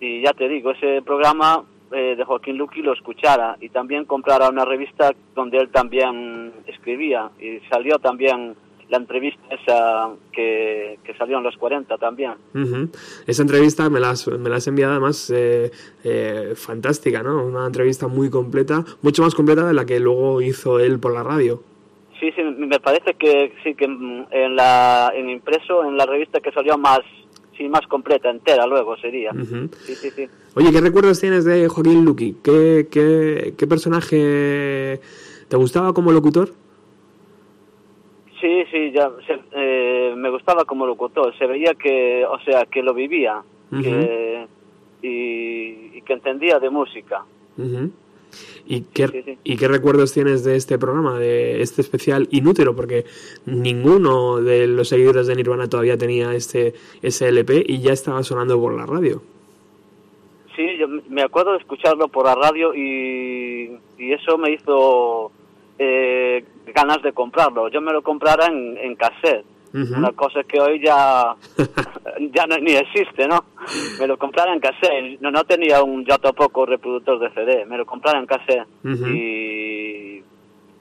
[0.00, 1.64] y ya te digo, ese programa
[1.94, 7.30] eh, de Joaquín Luqui lo escuchara y también comprara una revista donde él también escribía
[7.38, 8.56] y salió también
[8.88, 12.34] la entrevista esa que, que salió en los 40 también.
[12.54, 12.90] Ujú.
[13.26, 15.70] Esa entrevista me la has, me la has enviado además eh,
[16.04, 17.44] eh, fantástica, ¿no?
[17.44, 21.22] Una entrevista muy completa, mucho más completa de la que luego hizo él por la
[21.22, 21.62] radio.
[22.20, 26.40] Sí, sí, me parece que sí que mm, en la en impreso en la revista
[26.40, 27.00] que salió más
[27.56, 29.32] sí más completa entera luego sería.
[29.32, 29.68] Ujú.
[29.86, 30.28] Sí, sí, sí.
[30.56, 32.36] Oye, ¿qué recuerdos tienes de Joaquín Luqui?
[32.42, 35.00] ¿Qué, qué, qué personaje
[35.48, 36.50] te gustaba como locutor?
[38.40, 42.82] Sí, sí, ya se- eh, me gustaba como locutor, se veía que, o sea, que
[42.82, 43.42] lo vivía
[43.82, 44.46] que,
[45.02, 47.24] y, y que entendía de música.
[47.56, 47.90] Ujú.
[48.66, 49.38] ¿Y qué, Sí, sí.
[49.44, 52.74] ¿Y qué recuerdos tienes de este programa, de este especial Inútero?
[52.74, 53.04] Porque
[53.46, 58.58] ninguno de los seguidores de Nirvana todavía tenía este ese LP y ya estaba sonando
[58.58, 59.22] por la radio.
[60.56, 65.32] Sí, yo me acuerdo de escucharlo por la radio y, y eso me hizo
[65.78, 67.68] eh, ganas de comprarlo.
[67.68, 69.44] Yo me lo comprara en, en cassette.
[69.74, 69.94] Ujú.
[69.96, 71.34] Una cosa que hoy ya,
[72.32, 73.44] ya no, ni existe, ¿no?
[73.98, 75.20] Me lo comprara en cassette.
[75.20, 77.66] No, no tenía un ya tampoco reproductor de CD.
[77.66, 78.68] Me lo comprara en cassette.
[78.84, 79.06] Ujú.
[79.08, 80.22] Y,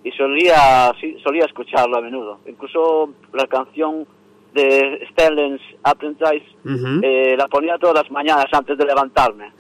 [0.04, 2.40] y solía, sí, solía escucharlo a menudo.
[2.46, 4.06] Incluso la canción
[4.54, 6.46] de Stellen's Apprentice
[7.02, 9.52] eh, la ponía todas las mañanas antes de levantarme.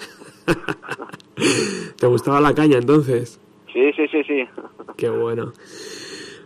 [1.98, 3.40] ¿Te gustaba la caña entonces?
[3.74, 4.46] Sí, sí, sí, sí.
[4.96, 5.52] Qué bueno.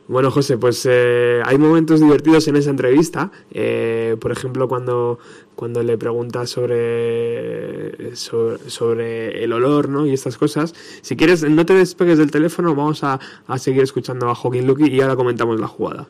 [0.08, 3.30] Bueno, José, pues eh, hay momentos divertidos en esa entrevista.
[3.52, 5.20] Eh, por ejemplo, cuando,
[5.56, 10.06] cuando le preguntas sobre, sobre, sobre el olor ¿no?
[10.06, 10.74] y estas cosas.
[11.02, 14.90] Si quieres, no te despegues del teléfono, vamos a, a seguir escuchando a Joaquín Luqui
[14.90, 16.08] y ahora comentamos la jugada.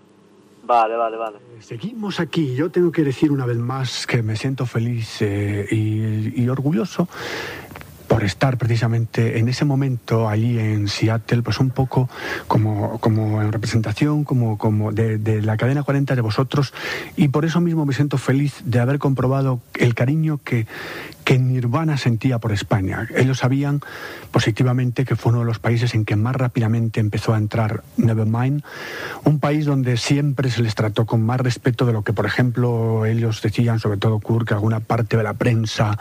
[0.67, 1.37] Vale, vale, vale.
[1.61, 2.53] Seguimos aquí.
[2.53, 7.07] Yo tengo que decir una vez más que me siento feliz eh, y, y orgulloso
[8.07, 12.09] por estar precisamente en ese momento allí en Seattle, pues un poco
[12.47, 16.73] como, como en representación como, como de, de la cadena 40 de vosotros
[17.15, 20.67] y por eso mismo me siento feliz de haber comprobado el cariño que,
[21.27, 23.05] que Nirvana sentía por España.
[23.13, 23.81] Ellos sabían
[24.31, 28.63] positivamente que fue uno de los países en que más rápidamente empezó a entrar Nevermind,
[29.25, 33.05] un país donde siempre se les trató con más respeto de lo que, por ejemplo,
[33.05, 35.99] ellos decían, sobre todo Kurt, que alguna parte de la prensa,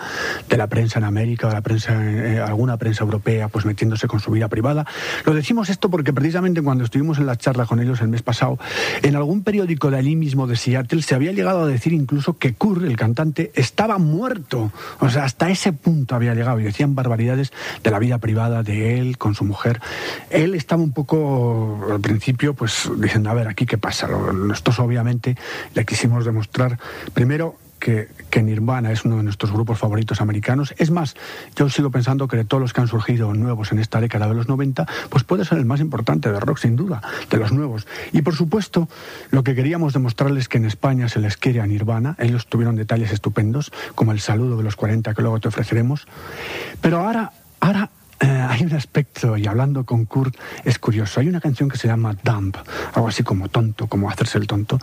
[0.49, 4.21] de la prensa en América, de la prensa, eh, alguna prensa europea, pues metiéndose con
[4.21, 4.87] su vida privada.
[5.25, 8.59] Lo decimos esto porque precisamente cuando estuvimos en la charla con ellos el mes pasado,
[9.03, 12.55] en algún periódico de allí mismo de Seattle se había llegado a decir incluso que
[12.55, 14.73] Kurt, el cantante, estaba muerto.
[15.01, 18.99] O sea, hasta ese punto había llegado y decían barbaridades de la vida privada de
[18.99, 19.81] él con su mujer.
[20.31, 24.09] Él estaba un poco al principio, pues diciendo, a ver, aquí qué pasa.
[24.09, 25.37] Nosotros obviamente
[25.75, 26.79] le quisimos demostrar
[27.15, 28.09] primero que,
[28.43, 30.75] Nirvana es uno de nuestros grupos favoritos americanos.
[30.77, 31.17] Es más,
[31.57, 34.35] yo sigo pensando que de todos los que han surgido nuevos en esta década de
[34.35, 37.01] los 90, pues puede ser el más importante de rock, sin duda,
[37.31, 37.87] de los nuevos.
[38.13, 38.89] Y por supuesto,
[39.31, 42.15] lo que queríamos demostrarles es que en España se les quiere a Nirvana.
[42.19, 46.07] Ellos tuvieron detalles estupendos, como el saludo de los 40 que luego te ofreceremos.
[46.83, 51.21] Pero ahora, ahora eh, hay un aspecto, y hablando con Kurt, es curioso.
[51.21, 52.57] Hay una canción que se llama Dump,
[52.95, 54.79] algo así como tonto, como hacerse el tonto.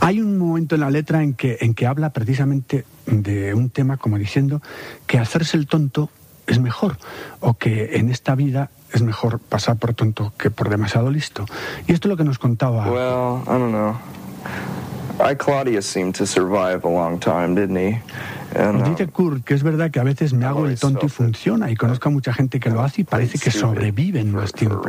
[0.00, 3.96] Hay un momento en la letra en que, en que habla precisamente de un tema
[3.96, 4.62] como diciendo
[5.06, 6.10] que hacerse el tonto
[6.46, 6.96] es mejor,
[7.40, 11.44] o que en esta vida es mejor pasar por tonto que por demasiado listo.
[11.86, 12.90] Y esto es lo que nos contaba.
[12.90, 13.96] Well, I don't know.
[15.20, 18.00] I Claudius seemed to survive a long time, didn't he?
[18.56, 21.70] Um, Dice Kurt que es verdad que a veces me hago el tonto y funciona
[21.70, 24.82] y conozco a mucha gente que lo hace y parece que sobreviven más tiempo.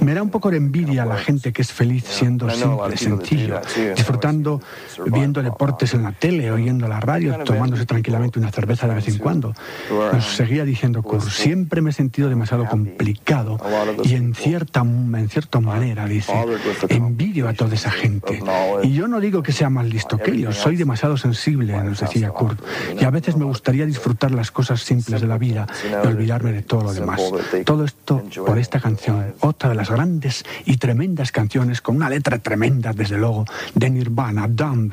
[0.00, 3.60] Me da un poco de envidia a la gente que es feliz siendo simple, sencillo,
[3.94, 4.60] disfrutando,
[5.06, 9.18] viendo deportes en la tele, oyendo la radio, tomándose tranquilamente una cerveza de vez en
[9.18, 9.52] cuando.
[10.12, 13.58] Nos seguía diciendo Kurt, siempre me he sentido demasiado complicado
[14.04, 16.32] y en cierta, en cierta manera, dice,
[16.88, 18.40] envidio a toda esa gente.
[18.82, 22.30] Y yo no digo que sea más listo que ellos, soy demasiado sensible, nos decía
[22.30, 22.60] Kurt.
[23.00, 25.66] Y a veces me gustaría disfrutar las cosas simples de la vida
[26.02, 27.20] y olvidarme de todo lo demás.
[27.64, 32.38] Todo esto por esta canción, otra de las grandes y tremendas canciones, con una letra
[32.38, 34.92] tremenda, desde luego, de Nirvana, Dumb.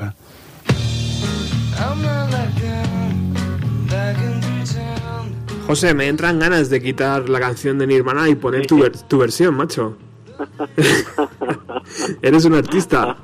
[5.67, 9.17] José, me entran ganas de quitar la canción de Nirvana y poner tu, ver- tu
[9.17, 9.97] versión, macho.
[12.21, 13.17] Eres un artista.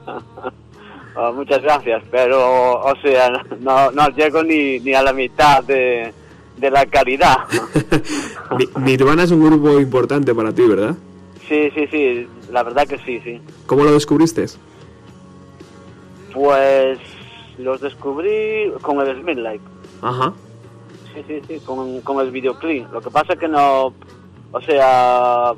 [1.15, 6.13] Ah, muchas gracias, pero, o sea, no, no llego ni, ni a la mitad de,
[6.57, 7.37] de la calidad.
[8.57, 10.95] Ni- Nirvana es un grupo importante para ti, ¿verdad?
[11.47, 13.41] Sí, sí, sí, la verdad que sí, sí.
[13.65, 14.45] ¿Cómo lo descubriste?
[16.33, 16.99] Pues
[17.57, 19.63] los descubrí con el Smith Like.
[20.01, 20.33] Ajá.
[21.13, 22.91] Sí, sí, sí, con, con el videoclip.
[22.93, 23.93] Lo que pasa es que no,
[24.51, 25.51] o sea,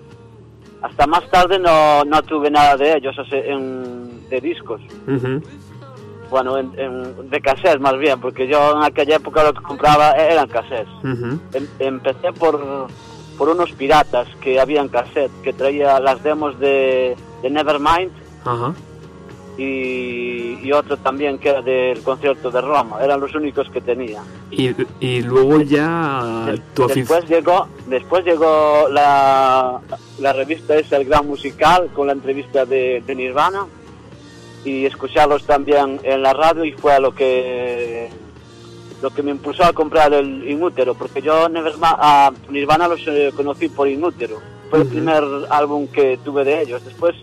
[0.81, 4.81] hasta más tarde no, no tuve nada de ellos o sea, en, de discos.
[6.31, 10.13] Bueno, en, en- de cassettes más bien, porque yo en aquella época lo que compraba
[10.13, 10.87] eran cassettes.
[11.53, 12.87] Em- empecé por,
[13.37, 18.11] por unos piratas que habían cassette, que traía las demos de, de Nevermind
[19.57, 22.97] y, y otro también que era del concierto de Roma.
[23.03, 24.21] Eran los únicos que tenía.
[24.49, 27.05] Y, y luego ya De- tu afición.
[27.19, 29.81] después llegó, después llegó la,
[30.19, 33.65] la revista esa, El Gran Musical, con la entrevista de, de Nirvana
[34.65, 38.09] y escucharlos también en la radio y fue a lo que
[39.01, 43.31] lo que me impulsó a comprar el Inútero, porque yo Neverma- a Nirvana los eh,
[43.35, 44.37] conocí por Inútero.
[44.69, 46.85] Fue el primer álbum que tuve de ellos.
[46.85, 47.15] Después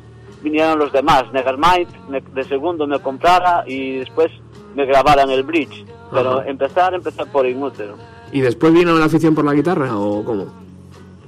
[0.42, 1.24] vinieron los demás.
[1.32, 4.32] Nevermind, me- de segundo me comprara y después
[4.74, 5.84] me grabaran el Bridge.
[6.12, 7.96] Pero empezar, empezar por Inútero.
[8.32, 10.46] ¿Y después vino la afición por la guitarra o cómo?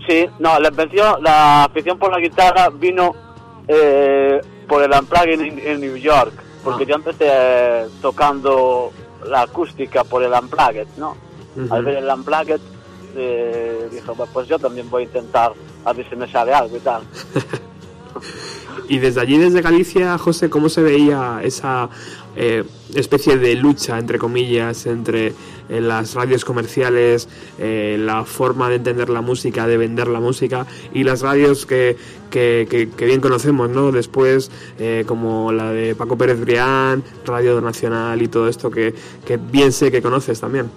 [0.09, 3.15] Sí, no, la afición, la afición por la guitarra vino
[3.69, 4.41] eh,
[4.71, 6.33] por el Unplugged en, en New York,
[6.65, 6.87] porque Ah.
[6.91, 8.91] yo empecé eh, tocando
[9.27, 11.17] la acústica por el Unplugged, ¿no?
[11.57, 11.75] Ujú.
[11.75, 12.61] Al ver el Unplugged,
[13.17, 15.53] eh, "Bueno, pues yo también voy a intentar
[15.85, 17.03] a ver si me sale algo y tal.
[18.89, 21.89] Y desde allí, desde Galicia, José, ¿cómo se veía esa
[22.37, 22.65] eh,
[22.95, 25.33] especie de lucha, entre comillas, entre
[25.69, 27.29] eh, las radios comerciales,
[27.59, 31.97] eh, la forma de entender la música, de vender la música, y las radios que,
[32.31, 33.93] que, que- que bien conocemos, ¿no?
[33.93, 39.37] Después, eh, como la de Paco Pérez Brián, Radio Nacional y todo esto que, que
[39.37, 40.71] bien sé que conoces también.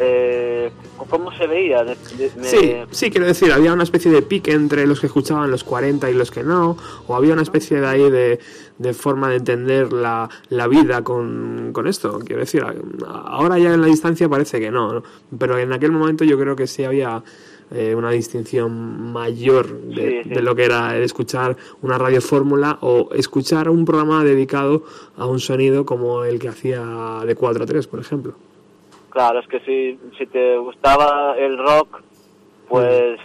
[0.00, 0.70] Eh,
[1.10, 1.82] ¿Cómo se veía?
[1.84, 5.06] De- de- me- Sí, sí, quiero decir, había una especie de pique entre los que
[5.06, 6.76] escuchaban los 40 y los que no,
[7.06, 8.38] o había una especie de ahí de,
[8.78, 12.20] de forma de entender la, la vida con, con esto.
[12.24, 12.64] Quiero decir,
[13.06, 15.02] ahora ya en la distancia parece que no, ¿no?
[15.38, 17.22] pero en aquel momento yo creo que sí había
[17.70, 20.30] eh, una distinción mayor de, Sí, sí.
[20.30, 24.84] de lo que era el escuchar una radio fórmula o escuchar un programa dedicado
[25.16, 26.80] a un sonido como el que hacía
[27.26, 28.34] de 4 a 3, por ejemplo.
[29.10, 32.00] Claro, es que si, si te gustaba el rock,
[32.68, 33.18] pues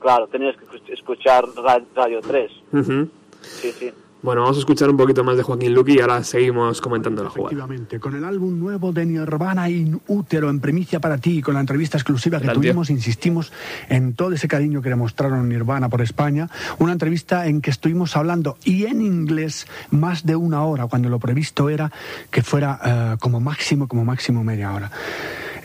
[0.00, 2.50] claro, tenías que escuchar Ra- Radio 3.
[2.72, 3.08] Ujú.
[3.40, 3.90] Sí, sí.
[4.20, 7.30] Bueno, vamos a escuchar un poquito más de Joaquín Luqui y ahora seguimos comentando la
[7.30, 7.50] jugada.
[7.50, 11.60] Efectivamente, con el álbum nuevo de Nirvana In Útero en primicia para ti, con la
[11.60, 12.62] entrevista exclusiva que Tal, tío.
[12.62, 13.52] tuvimos, insistimos
[13.88, 18.58] en todo ese cariño que demostraron Nirvana por España, una entrevista en que estuvimos hablando
[18.64, 21.92] y en inglés más de una hora, cuando lo previsto era
[22.32, 24.90] que fuera eh, como máximo, como máximo media hora.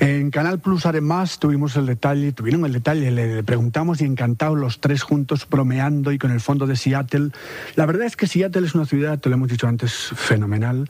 [0.03, 4.81] En Canal Plus además tuvimos el detalle, tuvieron el detalle, le preguntamos y encantados los
[4.81, 7.29] tres juntos bromeando y con el fondo de Seattle.
[7.77, 10.89] La verdad es que Seattle es una ciudad, te lo hemos dicho antes, fenomenal.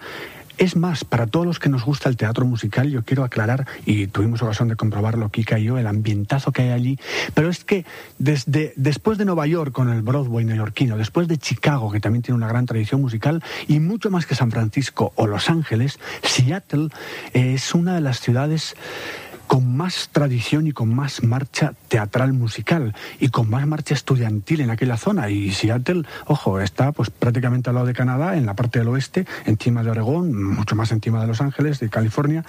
[0.57, 4.07] Es más, para todos los que nos gusta el teatro musical, yo quiero aclarar, y
[4.07, 6.99] tuvimos ocasión de comprobarlo Kika y yo, el ambientazo que hay allí,
[7.33, 7.85] pero es que
[8.19, 12.37] desde después de Nueva York con el Broadway neoyorquino, después de Chicago, que también tiene
[12.37, 16.89] una gran tradición musical, y mucho más que San Francisco o Los Ángeles, Seattle
[17.33, 18.75] eh, es una de las ciudades
[19.53, 24.71] con más tradición y con más marcha teatral musical y con más marcha estudiantil en
[24.71, 25.29] aquella zona.
[25.29, 29.27] Y Seattle, ojo, está pues prácticamente al lado de Canadá, en la parte del oeste,
[29.45, 32.43] encima de Oregón, mucho más encima de Los Ángeles, de California.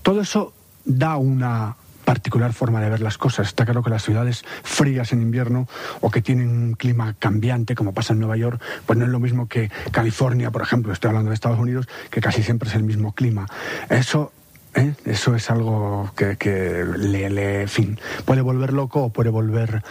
[0.00, 0.54] Todo eso
[0.86, 1.76] da una
[2.06, 3.48] particular forma de ver las cosas.
[3.48, 5.68] Está claro que las ciudades frías en invierno
[6.00, 9.20] o que tienen un clima cambiante, como pasa en Nueva York, pues no es lo
[9.20, 12.84] mismo que California, por ejemplo, estoy hablando de Estados Unidos, que casi siempre es el
[12.84, 13.46] mismo clima.
[13.90, 14.32] Eso
[14.76, 14.94] ¿eh?
[15.04, 19.82] Eso es algo que, que le, le- fin, puede volver loco o puede volver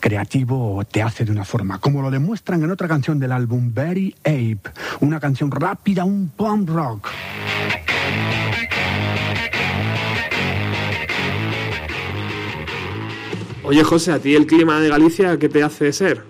[0.00, 3.72] creativo o te hace de una forma, como lo demuestran en otra canción del álbum,
[3.72, 4.60] Very Ape,
[5.00, 7.08] una canción rápida, un punk rock.
[13.64, 16.22] Oye, José, ¿a ti el clima de Galicia qué te hace ser?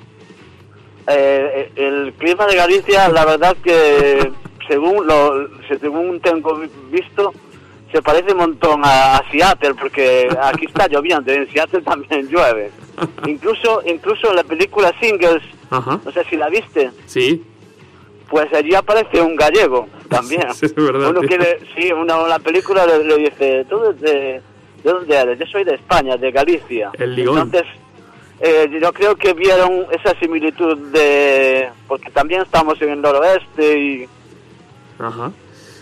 [1.08, 4.30] Eh, el clima de Galicia, la verdad que
[4.68, 5.48] según lo
[5.80, 7.32] según tengo vi- visto,
[7.92, 12.26] se parece un montón a, a Seattle, porque aquí está lloviendo, y en Seattle también
[12.28, 12.70] llueve.
[13.26, 15.98] Incluso, incluso en la película Singles, Ajá.
[16.04, 17.42] no sé si la viste, Sí,
[18.28, 20.46] pues allí aparece un gallego también.
[20.54, 21.28] Sí, es verdad, Uno tío.
[21.28, 24.42] quiere, sí, en la película le, le dice, ¿tú de, de
[24.84, 25.38] dónde eres?
[25.38, 26.90] Yo soy de España, de Galicia.
[26.98, 27.38] El ligón.
[27.38, 27.70] Entonces,
[28.40, 31.68] eh, yo creo que vieron esa similitud de...
[31.86, 34.08] Porque también estamos en el noroeste y,
[34.98, 35.30] ajá.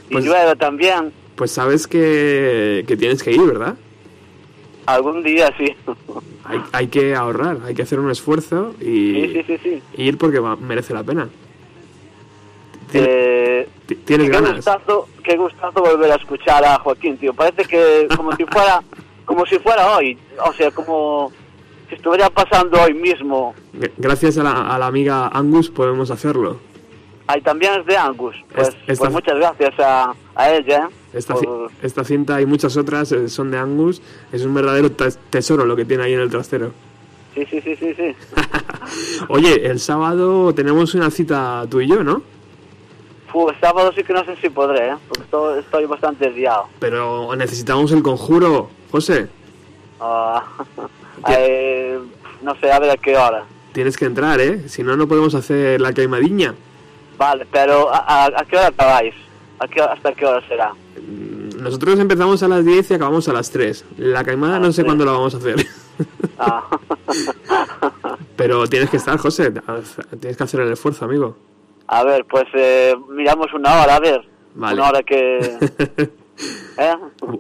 [0.09, 1.13] y Pues, llueve también.
[1.41, 3.75] Pues sabes que, que tienes que ir, ¿verdad?
[4.85, 5.75] Algún día sí.
[6.45, 8.85] Hay, hay que ahorrar, hay que hacer un esfuerzo y
[9.15, 9.83] Sí, sí, sí, sí.
[9.97, 11.31] y ir porque va- merece la pena.
[12.93, 14.67] Tien- Eh, ti- ¿Tienes un ganas?
[15.25, 17.33] qué gustazo volver a escuchar a Joaquín, tío.
[17.33, 18.83] Parece que como si fuera,
[19.25, 21.33] como si fuera hoy, o sea, como
[21.89, 23.55] si estuviera pasando hoy mismo.
[23.97, 26.59] Gracias a la, a la amiga Angus podemos hacerlo.
[27.33, 28.35] Ahí también es de Angus.
[28.55, 30.89] Pues, esta- pues muchas gracias a, a ella.
[30.91, 30.95] ¿eh?
[31.13, 34.03] Esta, por- esta cinta y muchas otras eh, son de Angus.
[34.33, 36.73] Es un verdadero tes- tesoro lo que tiene ahí en el trastero.
[37.35, 38.15] Sí, sí, sí, sí, sí.
[39.29, 42.23] Oye, el sábado tenemos una cita tú y yo, ¿no?
[43.33, 44.95] El sábado sí que no sé si podré, ¿eh?
[45.07, 46.65] porque estoy, estoy bastante liado.
[46.81, 49.29] Pero necesitamos el conjuro, José.
[50.01, 50.43] Ah,
[51.29, 51.97] eh,
[52.43, 53.45] no sé, a ver a qué hora.
[53.73, 54.69] Tienes que entrar, ¿eh?
[54.69, 56.55] Si no, no podemos hacer la queimadiña.
[57.21, 59.15] Vale, pero ¿a, qué hora acabáis?
[59.59, 60.73] ¿A qué, ¿Hasta qué hora será?
[61.55, 63.85] Nosotros empezamos a las 10 y acabamos a las 3.
[63.99, 65.57] La caimada no sé cuándo la vamos a hacer.
[66.39, 66.65] Ah,
[68.37, 69.53] Pero tienes que estar, José.
[70.19, 71.37] Tienes que hacer el esfuerzo, amigo.
[71.89, 74.27] a ver, pues eh, miramos una hora, a ver.
[74.55, 74.81] Vale.
[74.81, 75.59] Una hora que...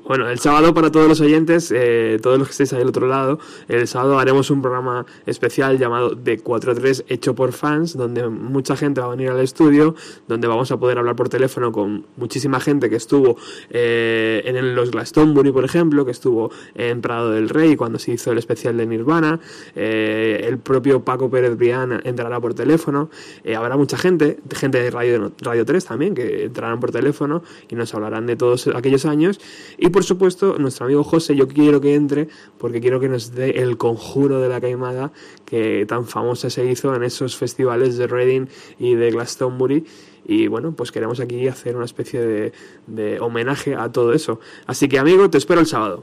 [0.07, 3.07] Bueno, el sábado para todos los oyentes, eh, todos los que estéis ahí al otro
[3.07, 3.38] lado,
[3.68, 9.07] el sábado haremos un programa especial llamado D43 hecho por fans, donde mucha gente va
[9.07, 9.95] a venir al estudio,
[10.28, 13.36] donde vamos a poder hablar por teléfono con muchísima gente que estuvo
[13.70, 18.32] eh, en los Glastonbury, por ejemplo, que estuvo en Prado del Rey cuando se hizo
[18.32, 19.41] el especial de Nirvana,
[19.74, 23.09] eh, el propio Paco Pérez Brián entrará por teléfono,
[23.45, 27.74] eh, habrá mucha gente, gente de Radio, Radio 3 también, que entrarán por teléfono y
[27.74, 29.30] nos hablarán de todos aquellos años.
[29.78, 32.28] Y por supuesto, nuestro amigo José, yo quiero que entre
[32.59, 35.12] porque quiero que nos dé el conjuro de la caimada
[35.45, 38.47] que tan famosa se hizo en esos festivales de Reading
[38.78, 39.85] y de Glastonbury.
[40.26, 42.53] Y bueno, pues queremos aquí hacer una especie de,
[42.87, 44.39] de homenaje a todo eso.
[44.66, 46.03] Así que amigo, te espero el sábado.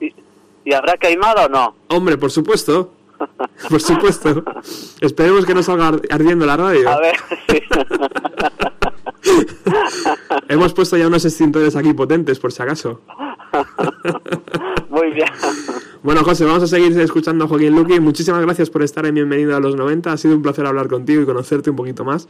[0.66, 1.76] ¿Y habrá caimada o no?
[1.90, 2.92] Hombre, por supuesto.
[3.70, 4.44] Por supuesto.
[5.02, 6.90] Esperemos que no salga ar- ardiendo la radio.
[6.90, 7.16] A ver,
[7.50, 7.60] sí.
[10.50, 13.02] Hemos puesto ya unos extintores aquí potentes, por si acaso.
[14.90, 15.28] Muy bien.
[16.04, 18.00] Bueno, José, vamos a seguir escuchando a Joaquín Luqui.
[18.00, 20.12] Muchísimas gracias por estar en Bienvenido a los 90.
[20.12, 22.28] Ha sido un placer hablar contigo y conocerte un poquito más.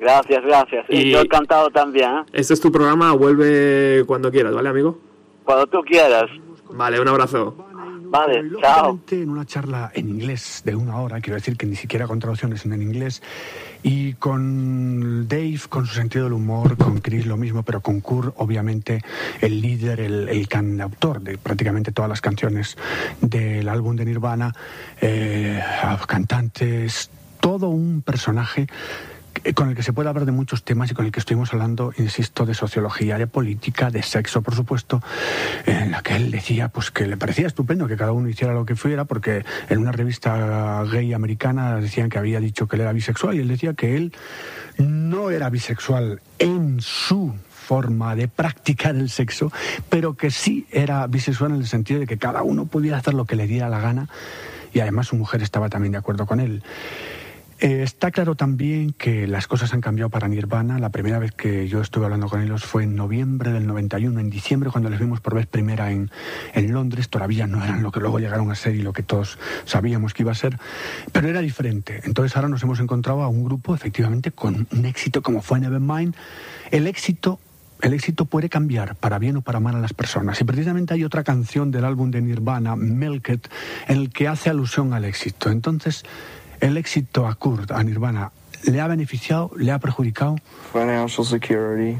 [0.00, 0.86] Gracias, gracias.
[0.88, 2.22] Y Y- yo encantado también, ¿eh?
[2.32, 4.98] Este es tu programa, vuelve cuando quieras, ¿vale, amigo?
[5.44, 6.24] Cuando tú quieras.
[6.70, 7.54] Vale, un abrazo.
[8.12, 9.00] Vale, chao.
[9.10, 12.66] en una charla en inglés de una hora, quiero decir que ni siquiera con traducciones
[12.66, 13.22] en inglés,
[13.82, 18.34] y con Dave con su sentido del humor, con Chris lo mismo, pero con Kurt
[18.36, 19.00] obviamente
[19.40, 22.76] el líder, el, el cantautor de prácticamente todas las canciones
[23.22, 24.52] del álbum de Nirvana,
[25.00, 25.58] eh,
[26.06, 27.10] cantantes,
[27.40, 28.66] todo un personaje
[29.54, 31.92] con el que se puede hablar de muchos temas y con el que estuvimos hablando,
[31.98, 35.02] insisto, de sociología, de política, de sexo, por supuesto,
[35.66, 38.64] en la que él decía pues que le parecía estupendo que cada uno hiciera lo
[38.64, 42.92] que fuera, porque en una revista gay americana decían que había dicho que él era
[42.92, 44.12] bisexual y él decía que él
[44.78, 49.52] no era bisexual en su forma de practicar el sexo,
[49.88, 53.24] pero que sí era bisexual en el sentido de que cada uno pudiera hacer lo
[53.24, 54.08] que le diera la gana
[54.72, 56.62] y además su mujer estaba también de acuerdo con él.
[57.62, 60.80] Eh, está claro también que las cosas han cambiado para Nirvana.
[60.80, 64.30] La primera vez que yo estuve hablando con ellos fue en noviembre del 91, en
[64.30, 66.10] diciembre, cuando les vimos por vez primera en,
[66.54, 67.08] en Londres.
[67.08, 70.24] Todavía no eran lo que luego llegaron a ser y lo que todos sabíamos que
[70.24, 70.58] iba a ser,
[71.12, 72.00] pero era diferente.
[72.02, 76.16] Entonces ahora nos hemos encontrado a un grupo efectivamente con un éxito como fue Nevermind.
[76.72, 77.38] El éxito
[77.80, 80.40] el éxito puede cambiar para bien o para mal a las personas.
[80.40, 83.48] Y precisamente hay otra canción del álbum de Nirvana, Milk It,
[83.88, 85.50] en el que hace alusión al éxito.
[85.50, 86.04] Entonces,
[86.62, 88.32] el éxito a Kurt, a Nirvana,
[88.64, 90.36] ¿le ha beneficiado, le ha perjudicado?
[90.72, 91.98] financial security,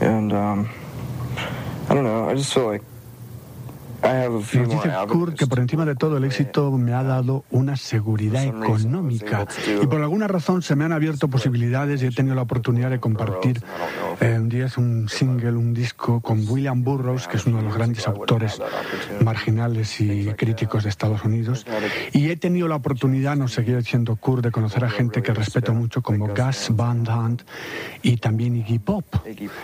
[0.00, 0.66] and um,
[1.88, 2.28] I don't know.
[2.28, 2.82] I just feel like
[4.04, 4.90] Nos dice.
[5.08, 9.46] Kurt que por encima de todo el éxito me ha dado una seguridad económica
[9.82, 13.00] y por alguna razón se me han abierto posibilidades y he tenido la oportunidad de
[13.00, 13.62] compartir
[14.20, 18.06] un día un single, un disco con William Burroughs, que es uno de los grandes
[18.06, 18.60] autores
[19.20, 21.66] marginales y críticos de Estados Unidos
[22.12, 25.74] y he tenido la oportunidad, nos seguía diciendo Kurt, de conocer a gente que respeto
[25.74, 27.42] mucho como Gus Van Sant
[28.02, 29.04] y también Iggy Pop.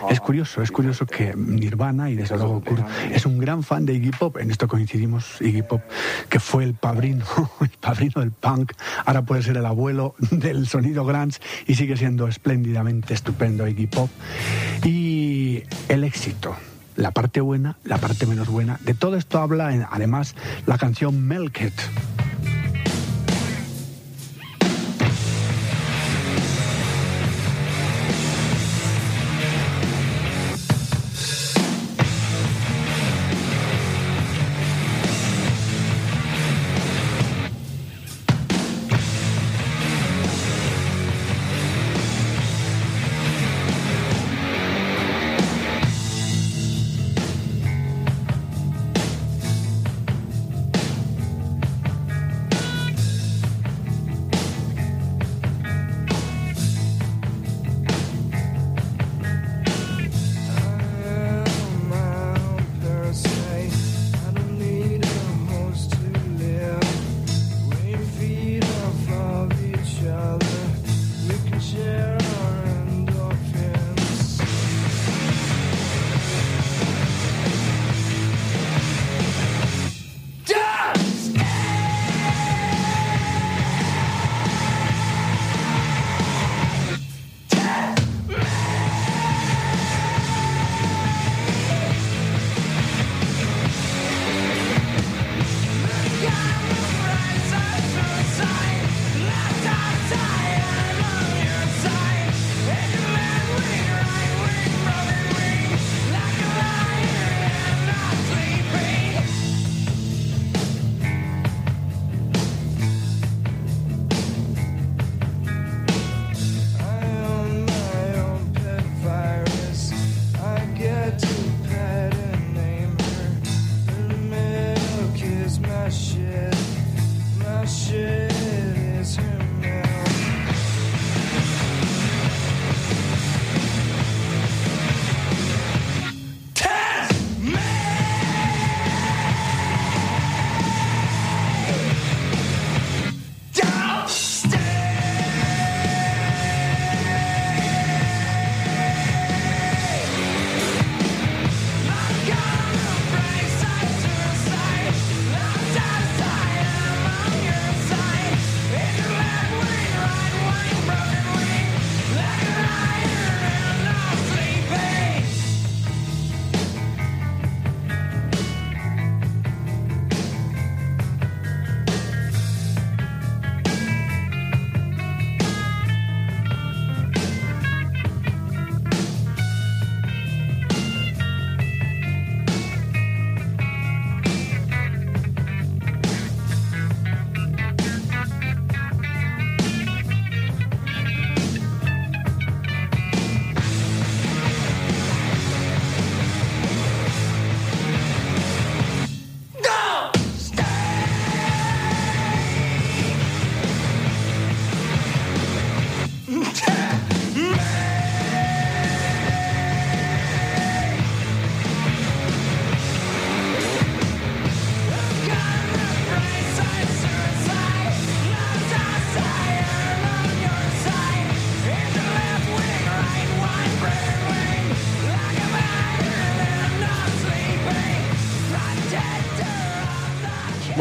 [0.09, 3.93] Es curioso, es curioso que Nirvana y desde luego Kurt es un gran fan de
[3.93, 4.37] Iggy Pop.
[4.37, 5.81] En esto coincidimos, Iggy Pop,
[6.29, 7.25] que fue el padrino,
[7.61, 8.73] el padrino del punk,
[9.05, 14.09] ahora puede ser el abuelo del sonido grunge y sigue siendo espléndidamente estupendo Iggy Pop.
[14.83, 16.55] Y el éxito.
[16.95, 18.77] La parte buena, la parte menos buena.
[18.83, 20.35] De todo esto habla además
[20.65, 21.71] la canción Milk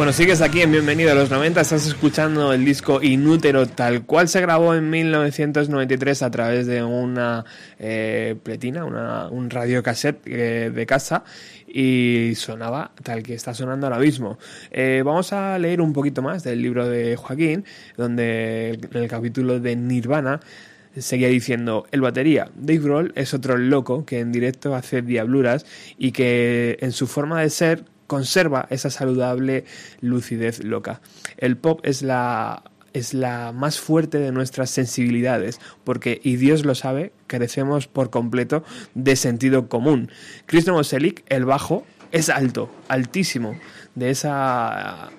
[0.00, 4.28] Bueno, sigues aquí en Bienvenido a los 90, estás escuchando el disco Inútero tal cual
[4.28, 7.44] se grabó en 1993 a través de una
[7.78, 11.22] eh, pletina, una, un radiocassette eh, de casa
[11.68, 14.38] y sonaba tal que está sonando ahora mismo.
[14.70, 17.66] Eh, vamos a leer un poquito más del libro de Joaquín,
[17.98, 20.40] donde en el capítulo de Nirvana
[20.96, 25.66] seguía diciendo, el batería, Dave Grohl es otro loco que en directo hace diabluras
[25.98, 29.64] y que en su forma de ser conserva esa saludable
[30.00, 31.00] lucidez loca.
[31.36, 36.74] El pop es la es la más fuerte de nuestras sensibilidades, porque, y Dios lo
[36.74, 38.64] sabe, carecemos por completo
[38.96, 40.10] de sentido común.
[40.46, 43.56] Chris Novoselic, el bajo, es alto, altísimo,
[43.94, 45.10] de esa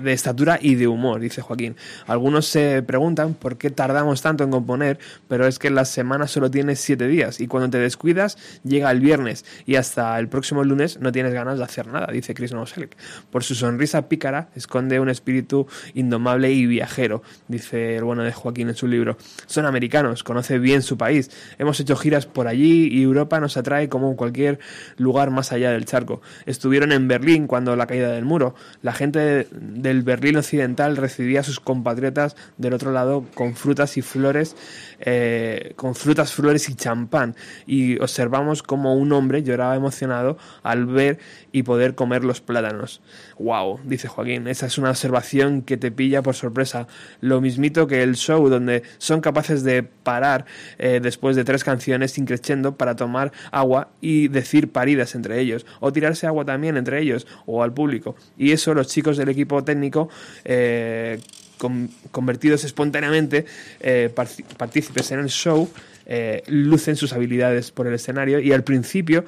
[0.00, 1.76] de estatura y de humor, dice Joaquín.
[2.06, 6.50] Algunos se preguntan por qué tardamos tanto en componer, pero es que la semana solo
[6.50, 11.00] tiene siete días y cuando te descuidas llega el viernes y hasta el próximo lunes
[11.00, 12.96] no tienes ganas de hacer nada, dice Chris Novoselic.
[13.30, 18.68] Por su sonrisa pícara esconde un espíritu indomable y viajero, dice el bueno de Joaquín
[18.68, 19.16] en su libro.
[19.46, 23.88] Son americanos, conoce bien su país, hemos hecho giras por allí y Europa nos atrae
[23.88, 24.58] como cualquier
[24.96, 26.20] lugar más allá del charco.
[26.46, 28.54] Estuvieron en Berlín cuando la caída del muro.
[28.82, 34.02] La gente del Berlín Occidental recibía a sus compatriotas del otro lado con frutas y
[34.02, 34.56] flores,
[35.00, 37.36] eh, con frutas, flores y champán.
[37.66, 41.18] Y observamos como un hombre lloraba emocionado al ver
[41.52, 43.00] y poder comer los plátanos.
[43.38, 43.80] ¡Wow!
[43.84, 46.86] Dice Joaquín, esa es una observación que te pilla por sorpresa.
[47.20, 50.46] Lo mismito que el show donde son capaces de parar
[50.78, 55.92] eh, después de tres canciones increciendo para tomar agua y decir paridas entre ellos, o
[55.92, 58.16] tirarse agua también entre ellos o al público.
[58.36, 60.08] Y eso los chicos del equipo técnico
[60.44, 61.20] eh,
[61.58, 63.44] con- convertidos espontáneamente
[63.80, 64.12] eh,
[64.56, 65.68] partícipes en el show
[66.06, 69.24] eh, lucen sus habilidades por el escenario y al principio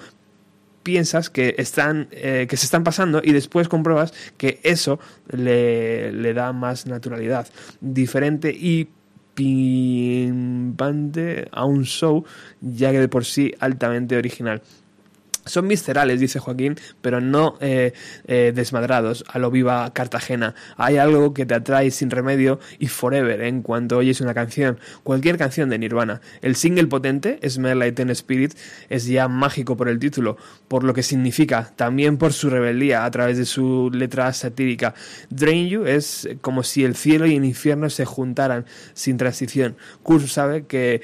[0.83, 6.33] piensas que están eh, que se están pasando y después compruebas que eso le, le
[6.33, 7.49] da más naturalidad.
[7.81, 8.89] Diferente y
[10.27, 12.25] pimpante a un show
[12.61, 14.63] ya que de por sí altamente original
[15.47, 17.93] son viscerales, dice Joaquín, pero no eh,
[18.27, 20.55] eh, desmadrados, a lo viva Cartagena.
[20.77, 25.39] Hay algo que te atrae sin remedio y forever en cuanto oyes una canción, cualquier
[25.39, 26.21] canción de Nirvana.
[26.43, 28.55] El single potente, Smell Like Teen Spirit,
[28.89, 30.37] es ya mágico por el título,
[30.69, 34.95] por lo que significa, también por su rebeldía a través de su letra satírica.
[35.31, 39.77] Drain You es como si el cielo y el infierno se juntaran sin transición.
[40.03, 41.03] Kurt sabe que,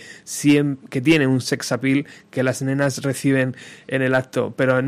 [0.90, 3.56] que tiene un sex appeal que las nenas reciben
[3.86, 4.80] en el acto, pero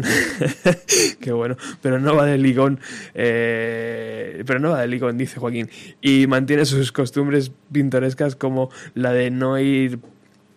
[1.20, 2.80] qué bueno, pero no va de ligón,
[3.14, 5.68] eh, pero no va de ligón, dice Joaquín,
[6.00, 9.98] y mantiene sus costumbres pintorescas como la de no ir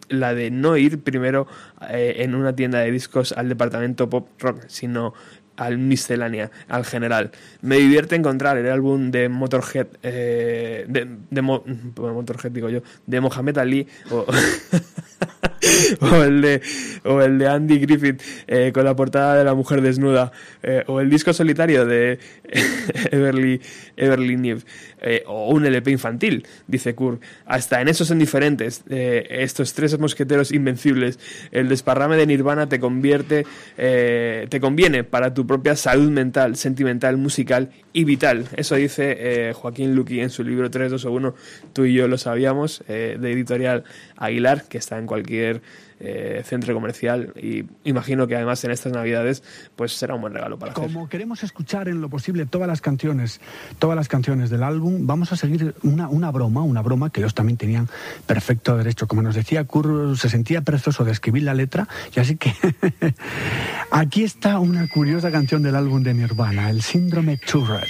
[0.10, 1.48] la de no ir primero
[1.90, 5.14] eh, en una tienda de discos al departamento pop rock, sino
[5.58, 7.32] al miscelánea, al general.
[7.62, 11.64] Me divierte encontrar el álbum de Motorhead, eh, de, de Mo-
[11.98, 14.26] Motorhead digo yo, de Mohamed Ali o,
[16.02, 16.62] o el de
[17.04, 20.32] o el de Andy Griffith eh, con la portada de la mujer desnuda
[20.64, 22.20] eh, o el disco solitario de
[23.12, 23.62] Everly
[23.96, 24.62] Everly Neve
[25.02, 27.22] eh, o un LP infantil dice Kurt.
[27.46, 28.84] Hasta en eso son diferentes.
[28.90, 31.20] Eh, estos tres mosqueteros invencibles
[31.52, 33.46] el desparrame de Nirvana te convierte
[33.78, 38.46] eh, te conviene para tu propia salud mental sentimental musical y vital.
[38.56, 41.36] Eso dice eh, Joaquín Luqui en su libro 3, 2 o 1
[41.74, 43.84] tú y yo lo sabíamos eh, de editorial
[44.16, 45.62] Aguilar que está en cualquier
[46.00, 49.44] eh, centro comercial y imagino que además en estas navidades
[49.76, 50.74] pues será un buen regalo para.
[50.74, 53.42] Como queremos escuchar en lo posible todas las canciones,
[53.80, 57.58] todas las canciones del álbum, vamos a seguir una, broma, una broma que ellos también
[57.58, 57.90] tenían
[58.26, 59.08] perfecto derecho.
[59.08, 62.54] Como nos decía Kurt, se sentía perezoso de escribir la letra, y así que
[63.92, 67.88] aquí está una curiosa canción del álbum de Nirvana, el síndrome Tourette.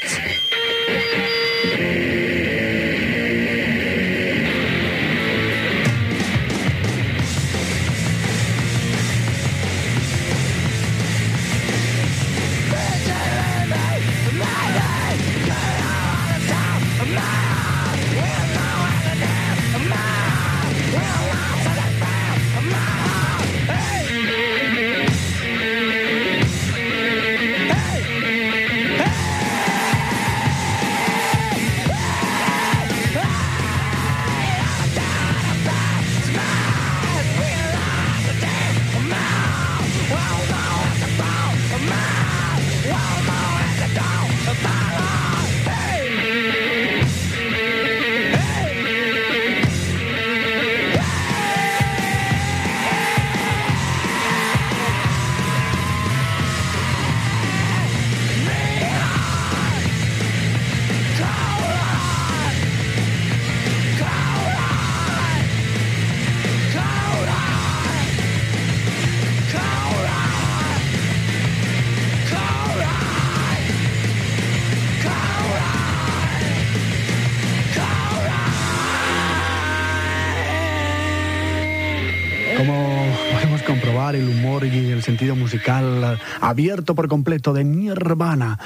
[85.47, 88.59] Musical abierto por completo de Nirvana.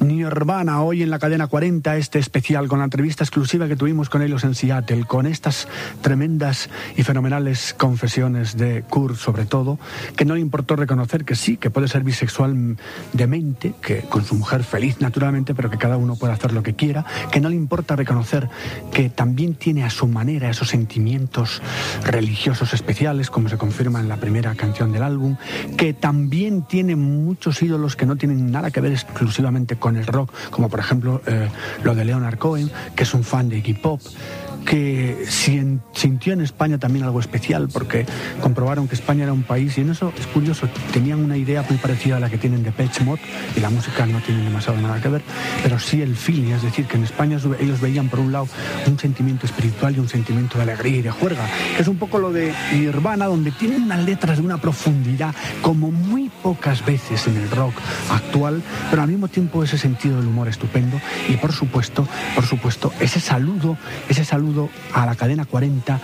[0.00, 4.22] Nirvana, hoy en la cadena 40, este especial con la entrevista exclusiva que tuvimos con
[4.22, 5.68] ellos en Seattle, con estas
[6.00, 9.78] tremendas y fenomenales confesiones de Kurt, sobre todo,
[10.16, 12.76] que no le importó reconocer que sí, que puede ser bisexual
[13.12, 16.62] de mente, que con su mujer feliz naturalmente, pero que cada uno puede hacer lo
[16.62, 18.48] que quiera, que no le importa reconocer
[18.92, 21.62] que también tiene a su manera esos sentimientos
[22.04, 25.36] religiosos especiales, como se confirma en la primera canción del álbum,
[25.76, 30.32] que también tiene muchos ídolos que no tienen nada que ver exclusivamente con el rock,
[30.50, 31.48] como por ejemplo eh,
[31.84, 34.00] lo de Leonard Cohen, que es un fan de Iggy Pop
[34.66, 35.24] que
[35.92, 38.04] sintió en España también algo especial porque
[38.42, 41.78] comprobaron que España era un país y en eso es curioso, tenían una idea muy
[41.78, 43.18] parecida a la que tienen de Pech Mod
[43.56, 45.22] y la música no tiene demasiado nada que ver,
[45.62, 48.48] pero sí el feeling, es decir, que en España ellos veían por un lado
[48.86, 52.18] un sentimiento espiritual y un sentimiento de alegría y de juerga, que es un poco
[52.18, 57.36] lo de Nirvana, donde tienen unas letras de una profundidad como muy pocas veces en
[57.36, 57.74] el rock
[58.10, 62.92] actual, pero al mismo tiempo ese sentido del humor estupendo y por supuesto, por supuesto,
[62.98, 63.78] ese saludo,
[64.08, 64.55] ese saludo
[64.92, 66.00] a la cadena 40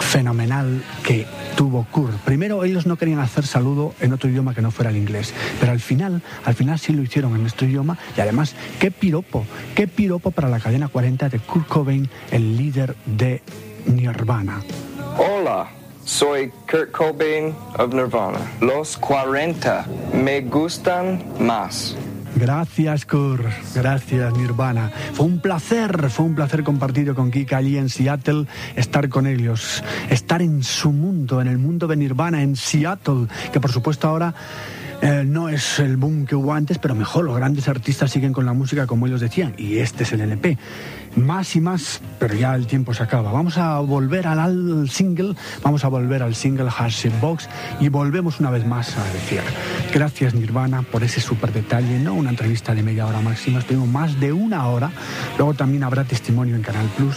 [0.00, 1.26] fenomenal que
[1.56, 2.16] tuvo Kurt.
[2.18, 5.72] Primero ellos no querían hacer saludo en otro idioma que no fuera el inglés, pero
[5.72, 9.86] al final, al final sí lo hicieron en nuestro idioma y además qué piropo, qué
[9.88, 13.42] piropo para la cadena 40 de Kurt Cobain, el líder de
[13.86, 14.62] Nirvana.
[15.16, 15.70] Hola,
[16.04, 18.40] soy Kurt Cobain of Nirvana.
[18.60, 21.96] Los 40 me gustan más.
[22.36, 23.44] Gracias, Kurt.
[23.74, 24.90] Gracias, Nirvana.
[25.12, 29.84] Fue un placer, fue un placer compartido con Kika allí en Seattle, estar con ellos,
[30.08, 34.34] estar en su mundo, en el mundo de Nirvana, en Seattle, que por supuesto ahora
[35.02, 38.46] eh, no es el boom que hubo antes, pero mejor, los grandes artistas siguen con
[38.46, 40.56] la música como ellos decían, y este es el LP.
[41.16, 43.32] Más y más, pero ya el tiempo se acaba.
[43.32, 47.48] Vamos a volver al, single, vamos a volver al single Hardship Box
[47.80, 49.42] y volvemos una vez más a decir
[49.92, 54.18] gracias Nirvana por ese súper detalle, no una entrevista de media hora máxima, estuvimos más
[54.18, 54.90] de una hora,
[55.36, 57.16] luego también habrá testimonio en Canal Plus,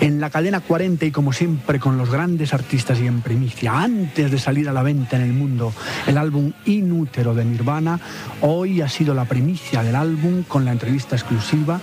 [0.00, 4.30] en la cadena 40 y como siempre con los grandes artistas y en primicia, antes
[4.30, 5.72] de salir a la venta en el mundo
[6.06, 8.00] el álbum Inútero de Nirvana,
[8.40, 11.80] hoy ha sido la primicia del álbum con la entrevista exclusiva.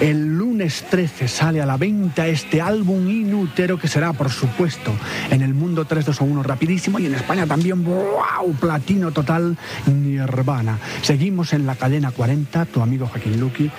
[0.00, 4.92] El lunes 13 sale a la venta este álbum inútero que será, por supuesto,
[5.28, 10.78] en el mundo 321 rapidísimo y en España también, wow, platino total, Nirvana.
[11.02, 13.72] Seguimos en la cadena 40, tu amigo Joaquín Luqui,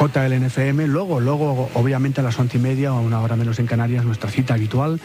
[0.00, 4.04] JLNFM, luego, luego, obviamente a las once y media o una hora menos en Canarias,
[4.04, 5.00] nuestra cita habitual,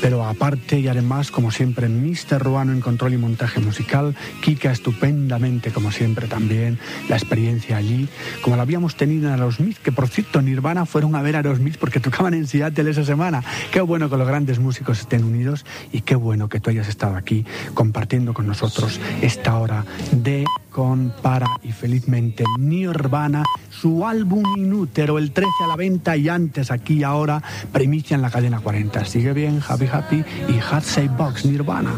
[0.00, 2.38] pero aparte y además, como siempre, Mr.
[2.38, 8.08] Ruano en control y montaje musical, Kika estupendamente, como siempre también, la experiencia allí,
[8.42, 11.78] como la habíamos tenido en Aerosmith, que por cierto, Nirvana fueron a ver a Aerosmith
[11.78, 13.42] porque tocaban en Seattle esa semana.
[13.72, 17.16] Qué bueno que los grandes músicos estén unidos y qué bueno que tú hayas estado
[17.16, 25.16] aquí compartiendo con nosotros esta hora de con, para y felizmente Nirvana, su álbum inútero,
[25.16, 27.42] el 13 a la venta y antes aquí ahora,
[27.72, 29.06] primicia en la cadena 40.
[29.06, 31.94] Sigue bien, Happy Happy y Hot Say Box Nirvana.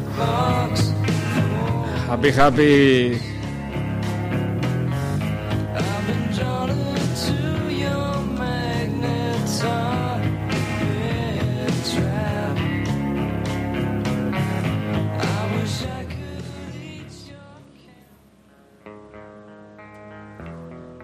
[2.08, 3.39] Happy, happy.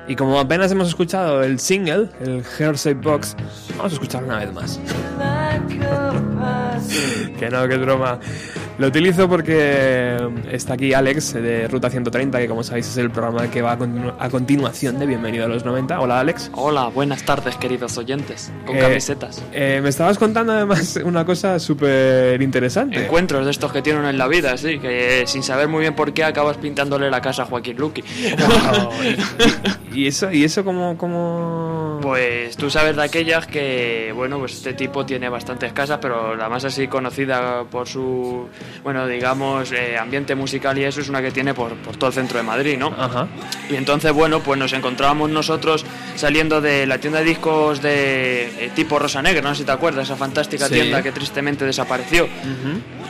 [0.09, 3.37] Y como apenas hemos escuchado el single, el Hearsay Box,
[3.77, 4.81] vamos a escucharlo una vez más.
[7.39, 8.19] Que no, que es broma.
[8.79, 10.17] Lo utilizo porque
[10.51, 13.79] está aquí Alex de Ruta 130, que como sabéis es el programa que va a,
[13.79, 15.99] continu- a continuación de Bienvenido a los 90.
[16.01, 16.51] Hola Alex.
[16.55, 19.43] Hola, buenas tardes, queridos oyentes, con Eh, camisetas.
[19.53, 23.05] eh, me estabas contando además una cosa súper interesante.
[23.05, 26.13] Encuentros de estos que tienen en la vida, sí, que sin saber muy bien por
[26.13, 28.03] qué acabas pintándole la casa a Joaquín Luqui.
[29.93, 31.99] ¿Y eso, y eso cómo, cómo...
[32.03, 33.66] Pues tú sabes de aquellas que,
[34.15, 38.49] bueno, pues este tipo tiene bastantes casas, pero la más así conocida por su,
[38.83, 42.15] bueno, digamos, eh, ambiente musical y eso es una que tiene por, por todo el
[42.15, 42.89] centro de Madrid, ¿no?
[42.99, 43.29] Ajá.
[43.71, 45.85] Y entonces, bueno, pues nos encontrábamos nosotros
[46.17, 49.73] saliendo de la tienda de discos de eh, tipo Rosa Negra, no sé si te
[49.73, 50.75] acuerdas, esa fantástica Sí.
[50.75, 52.29] tienda que tristemente desapareció.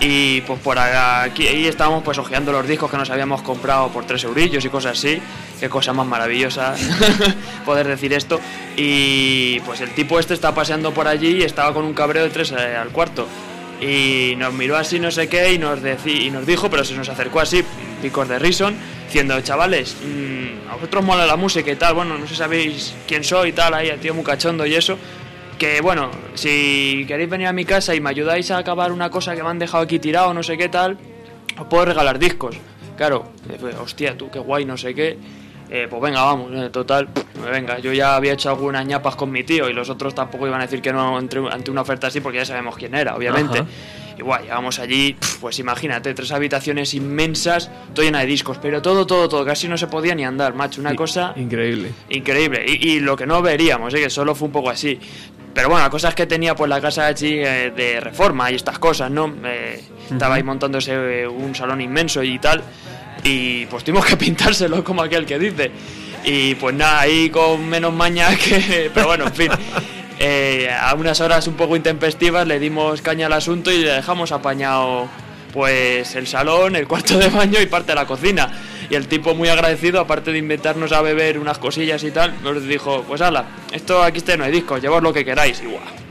[0.01, 4.05] Y pues por aquí ahí estábamos pues hojeando los discos que nos habíamos comprado por
[4.05, 5.21] tres eurillos y cosas así.
[5.61, 6.75] Qué cosa más maravillosa
[7.65, 8.41] poder decir esto.
[8.77, 12.31] Y pues el tipo este estaba paseando por allí y estaba con un cabreo de
[12.31, 13.27] tres eh, al cuarto.
[13.81, 16.95] Y nos miró así no sé qué y nos, decí- y nos dijo, pero se
[16.95, 17.63] nos acercó así,
[18.01, 18.75] picos de rison,
[19.07, 22.95] diciendo, chavales, mm, a vosotros mola la música y tal, bueno, no sé si sabéis
[23.07, 24.99] quién soy y tal, ahí el tío muy cachondo y eso.
[25.59, 29.35] Que bueno, si queréis venir a mi casa y me ayudáis a acabar una cosa
[29.35, 30.99] que me han dejado aquí tirado, no sé qué tal,
[31.59, 32.57] os puedo regalar discos.
[32.97, 33.31] Claro,
[33.83, 35.19] hostia, tú qué guay, no sé qué.
[35.69, 39.31] Eh, pues venga, vamos, eh, total, pff, venga, yo ya había hecho algunas ñapas con
[39.33, 42.07] mi tío y los otros tampoco iban a decir que no ante, ante una oferta
[42.07, 43.59] así porque ya sabemos quién era, obviamente.
[43.59, 43.69] Ajá.
[44.19, 49.07] Y guay, llegamos allí, pues imagínate, tres habitaciones inmensas, todo llena de discos, pero todo,
[49.07, 51.91] todo, todo, casi no se podía ni andar, macho, una cosa Increíble.
[52.09, 52.65] increíble.
[52.67, 53.99] Y, y lo que no veríamos, ¿eh?
[53.99, 54.99] que solo fue un poco así.
[55.53, 58.55] Pero bueno, la cosa es que tenía pues la casa allí eh, de reforma y
[58.55, 59.35] estas cosas, ¿no?
[59.45, 62.63] Eh, Estaba ahí montándose eh, un salón inmenso y tal.
[63.27, 65.71] Y pues tuvimos que pintárselo como aquel que dice.
[66.25, 68.91] Y pues nada, ahí con menos maña que...
[68.95, 69.51] Pero bueno, en fin.
[70.19, 74.33] Eh, a unas horas un poco intempestivas le dimos caña al asunto y le dejamos
[74.33, 75.09] apañado
[75.53, 78.51] pues el salón, el cuarto de baño y parte de la cocina.
[78.89, 82.63] Y el tipo muy agradecido, aparte de invitarnos a beber unas cosillas y tal, nos
[82.63, 85.61] dijo, pues ala, esto aquí está no hay discos, llevaos lo que queráis.
[85.63, 86.06] Y guau.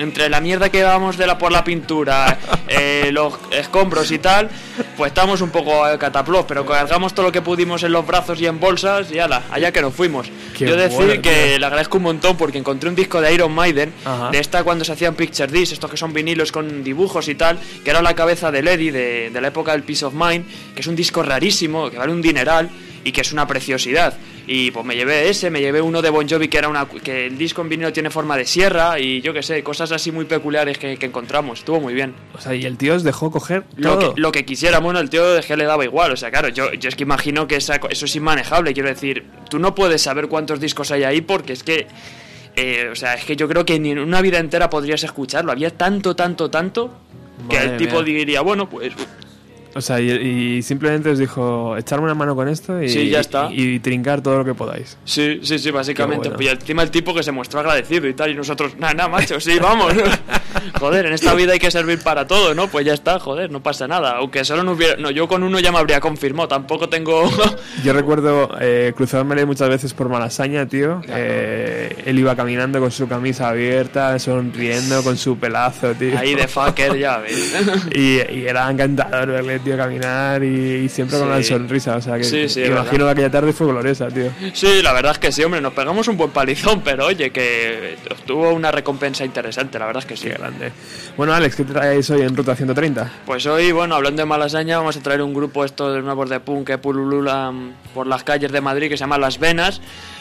[0.00, 4.48] Entre la mierda que llevábamos de la por la pintura, eh, los escombros y tal,
[4.96, 8.40] pues estamos un poco eh, cataplos, pero cargamos todo lo que pudimos en los brazos
[8.40, 10.30] y en bolsas y ala, allá que nos fuimos.
[10.56, 11.58] Qué Yo decir que tío.
[11.58, 14.30] le agradezco un montón porque encontré un disco de Iron Maiden, Ajá.
[14.30, 17.58] de esta cuando se hacían picture discs, estos que son vinilos con dibujos y tal,
[17.84, 20.80] que era la cabeza de Lady de, de la época del Peace of Mind, que
[20.80, 22.70] es un disco rarísimo, que vale un dineral
[23.04, 24.14] y que es una preciosidad.
[24.46, 27.26] Y pues me llevé ese, me llevé uno de Bon Jovi que era una que
[27.26, 30.24] el disco en vinilo tiene forma de sierra y yo qué sé, cosas así muy
[30.24, 31.60] peculiares que, que encontramos.
[31.60, 32.14] Estuvo muy bien.
[32.34, 34.14] O sea, y el tío os dejó coger Lo todo.
[34.14, 36.12] que, lo que quisiera, bueno, el tío de G le daba igual.
[36.12, 38.72] O sea, claro, yo, yo es que imagino que esa eso es inmanejable.
[38.74, 41.86] Quiero decir, tú no puedes saber cuántos discos hay ahí porque es que.
[42.56, 45.52] eh, o sea, es que yo creo que ni en una vida entera podrías escucharlo.
[45.52, 46.92] Había tanto, tanto, tanto.
[47.48, 48.04] Que Madre el tipo mía.
[48.04, 48.92] diría, bueno, pues.
[49.74, 53.20] O sea, y, y simplemente os dijo, echarme una mano con esto y, Sí, ya
[53.20, 53.48] está.
[53.52, 54.96] y, trincar todo lo que podáis.
[55.04, 56.28] Sí, sí, sí, básicamente.
[56.28, 56.42] Bueno.
[56.42, 58.30] Y encima el tipo que se mostró agradecido y tal.
[58.30, 59.92] Y nosotros, nada, nada, macho, sí, vamos.
[60.78, 62.68] joder, en esta vida hay que servir para todo, ¿no?
[62.68, 64.16] Pues ya está, joder, no pasa nada.
[64.18, 64.96] Aunque solo no hubiera.
[64.96, 66.48] No, yo con uno ya me habría confirmado.
[66.48, 67.30] Tampoco tengo.
[67.84, 71.00] Yo recuerdo eh, cruzármele muchas veces por Malasaña, tío.
[71.08, 76.18] Eh, él iba caminando con su camisa abierta, sonriendo, con su pelazo, tío.
[76.18, 77.54] Ahí de fucker, ya ves.
[77.94, 81.32] Y, y era encantador verle, tío, caminar y, y siempre con Sí.
[81.34, 81.96] una sonrisa.
[81.96, 84.30] O sea, que Sí, sí, es imagino que aquella tarde fue gloriosa, tío.
[84.52, 87.96] Sí, la verdad es que sí, hombre, nos pegamos un buen palizón, pero oye, que
[88.10, 90.24] obtuvo una recompensa interesante, la verdad es que sí.
[90.28, 90.72] Qué grande.
[91.16, 93.10] Bueno, Alex, ¿qué traes hoy en Ruta 130?
[93.26, 96.40] Pues hoy, bueno, hablando de Malasaña, vamos a traer un grupo estos de nuevos de
[96.40, 99.80] punk que pululan por las calles de Madrid que se llama Las Venas.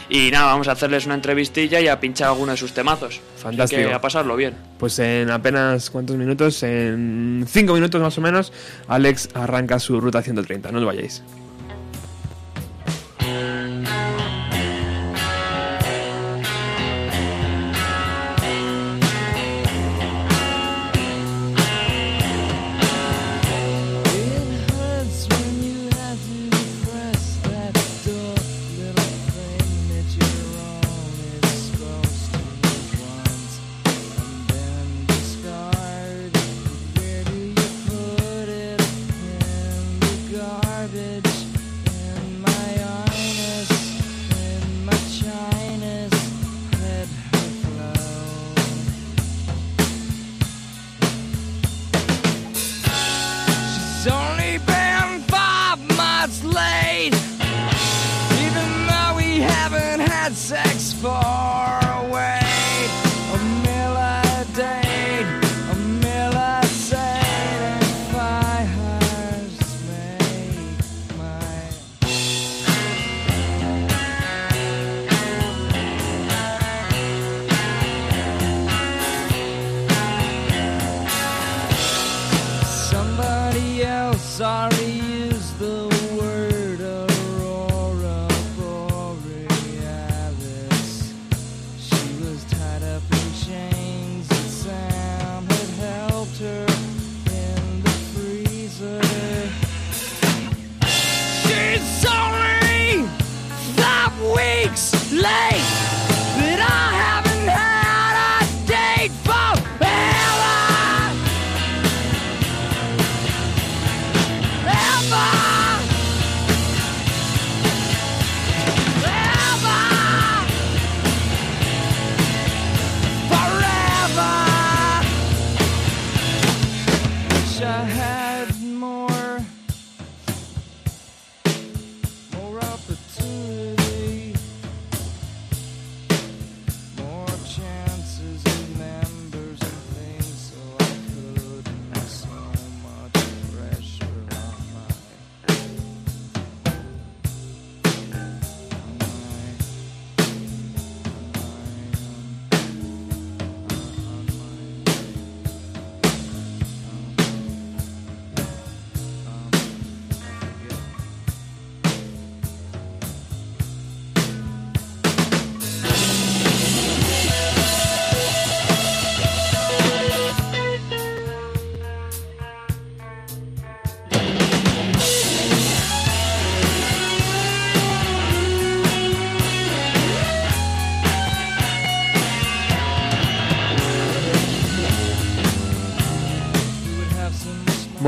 [0.09, 3.21] Y nada, vamos a hacerles una entrevistilla y a pinchar alguno de sus temazos.
[3.35, 3.87] Así Fantástico.
[3.87, 4.55] que a pasarlo bien.
[4.79, 8.51] Pues en apenas cuántos minutos, en cinco minutos más o menos,
[8.87, 10.71] Alex arranca su Ruta 130.
[10.71, 11.21] No os vayáis.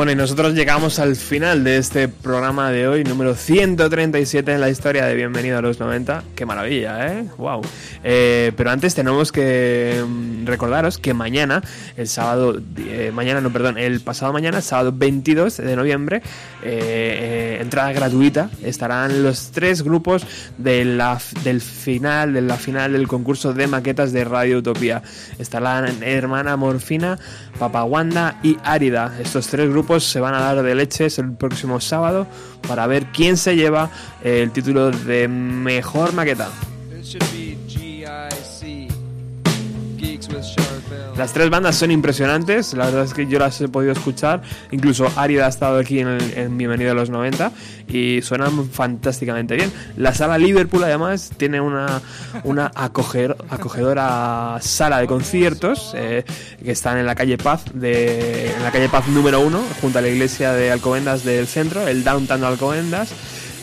[0.01, 4.67] Bueno, y nosotros llegamos al final de este programa de hoy, número 137 en la
[4.67, 6.23] historia de Bienvenido a los 90.
[6.33, 7.25] Qué maravilla, ¿eh?
[7.37, 7.61] ¡Wow!
[8.03, 11.61] Eh, pero antes tenemos que mm, recordaros que mañana,
[11.97, 16.23] el sábado, eh, mañana no, perdón, el pasado mañana, sábado 22 de noviembre,
[16.63, 20.25] eh, entrada gratuita, estarán los tres grupos
[20.57, 25.03] del final, de la final del concurso de maquetas de Radio Utopía.
[25.37, 27.19] Estarán Hermana Morfina,
[27.59, 29.13] Papaguanda y Árida.
[29.19, 32.27] Estos tres grupos se van a dar de leches el próximo sábado
[32.67, 33.89] para ver quién se lleva
[34.23, 36.49] el título de mejor maqueta.
[41.21, 44.41] Las tres bandas son impresionantes, la verdad es que yo las he podido escuchar,
[44.71, 47.51] incluso Árida ha estado aquí en, el, en Bienvenido a los 90
[47.87, 49.71] y suenan fantásticamente bien.
[49.97, 52.01] La sala Liverpool además tiene una,
[52.43, 56.23] una acogedora sala de conciertos eh,
[56.63, 60.07] que están en la calle Paz, en la calle Paz número 1, junto a la
[60.07, 63.13] iglesia de Alcobendas del centro, el Downtown Alcobendas.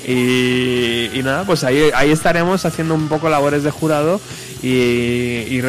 [0.06, 4.20] Y, y nada, pues ahí, ahí estaremos haciendo un poco labores de jurado
[4.62, 5.60] y, y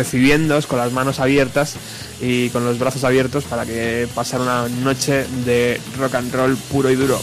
[0.68, 1.76] con las manos abiertas
[2.22, 6.90] y con los brazos abiertos para que pasar una noche de rock and roll puro
[6.90, 7.20] y duro.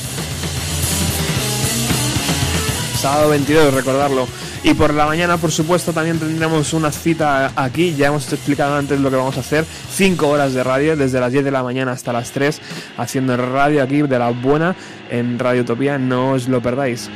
[3.01, 4.27] Sábado 22, recordarlo.
[4.63, 7.95] Y por la mañana, por supuesto, también tendremos una cita aquí.
[7.95, 9.65] Ya hemos explicado antes lo que vamos a hacer.
[9.65, 12.61] 5 horas de radio, desde las 10 de la mañana hasta las 3,
[12.97, 14.75] haciendo radio aquí de la buena
[15.09, 15.99] en Radio Utopía.
[15.99, 17.09] No os lo perdáis.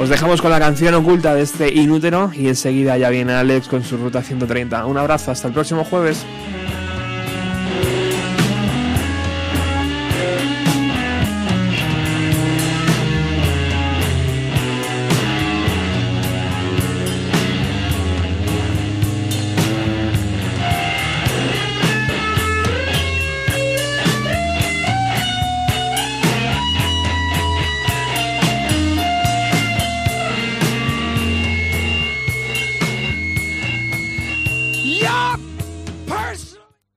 [0.00, 3.82] Os dejamos con la canción oculta de este inútero y enseguida ya viene Alex con
[3.82, 4.86] su ruta 130.
[4.86, 6.24] Un abrazo, hasta el próximo jueves.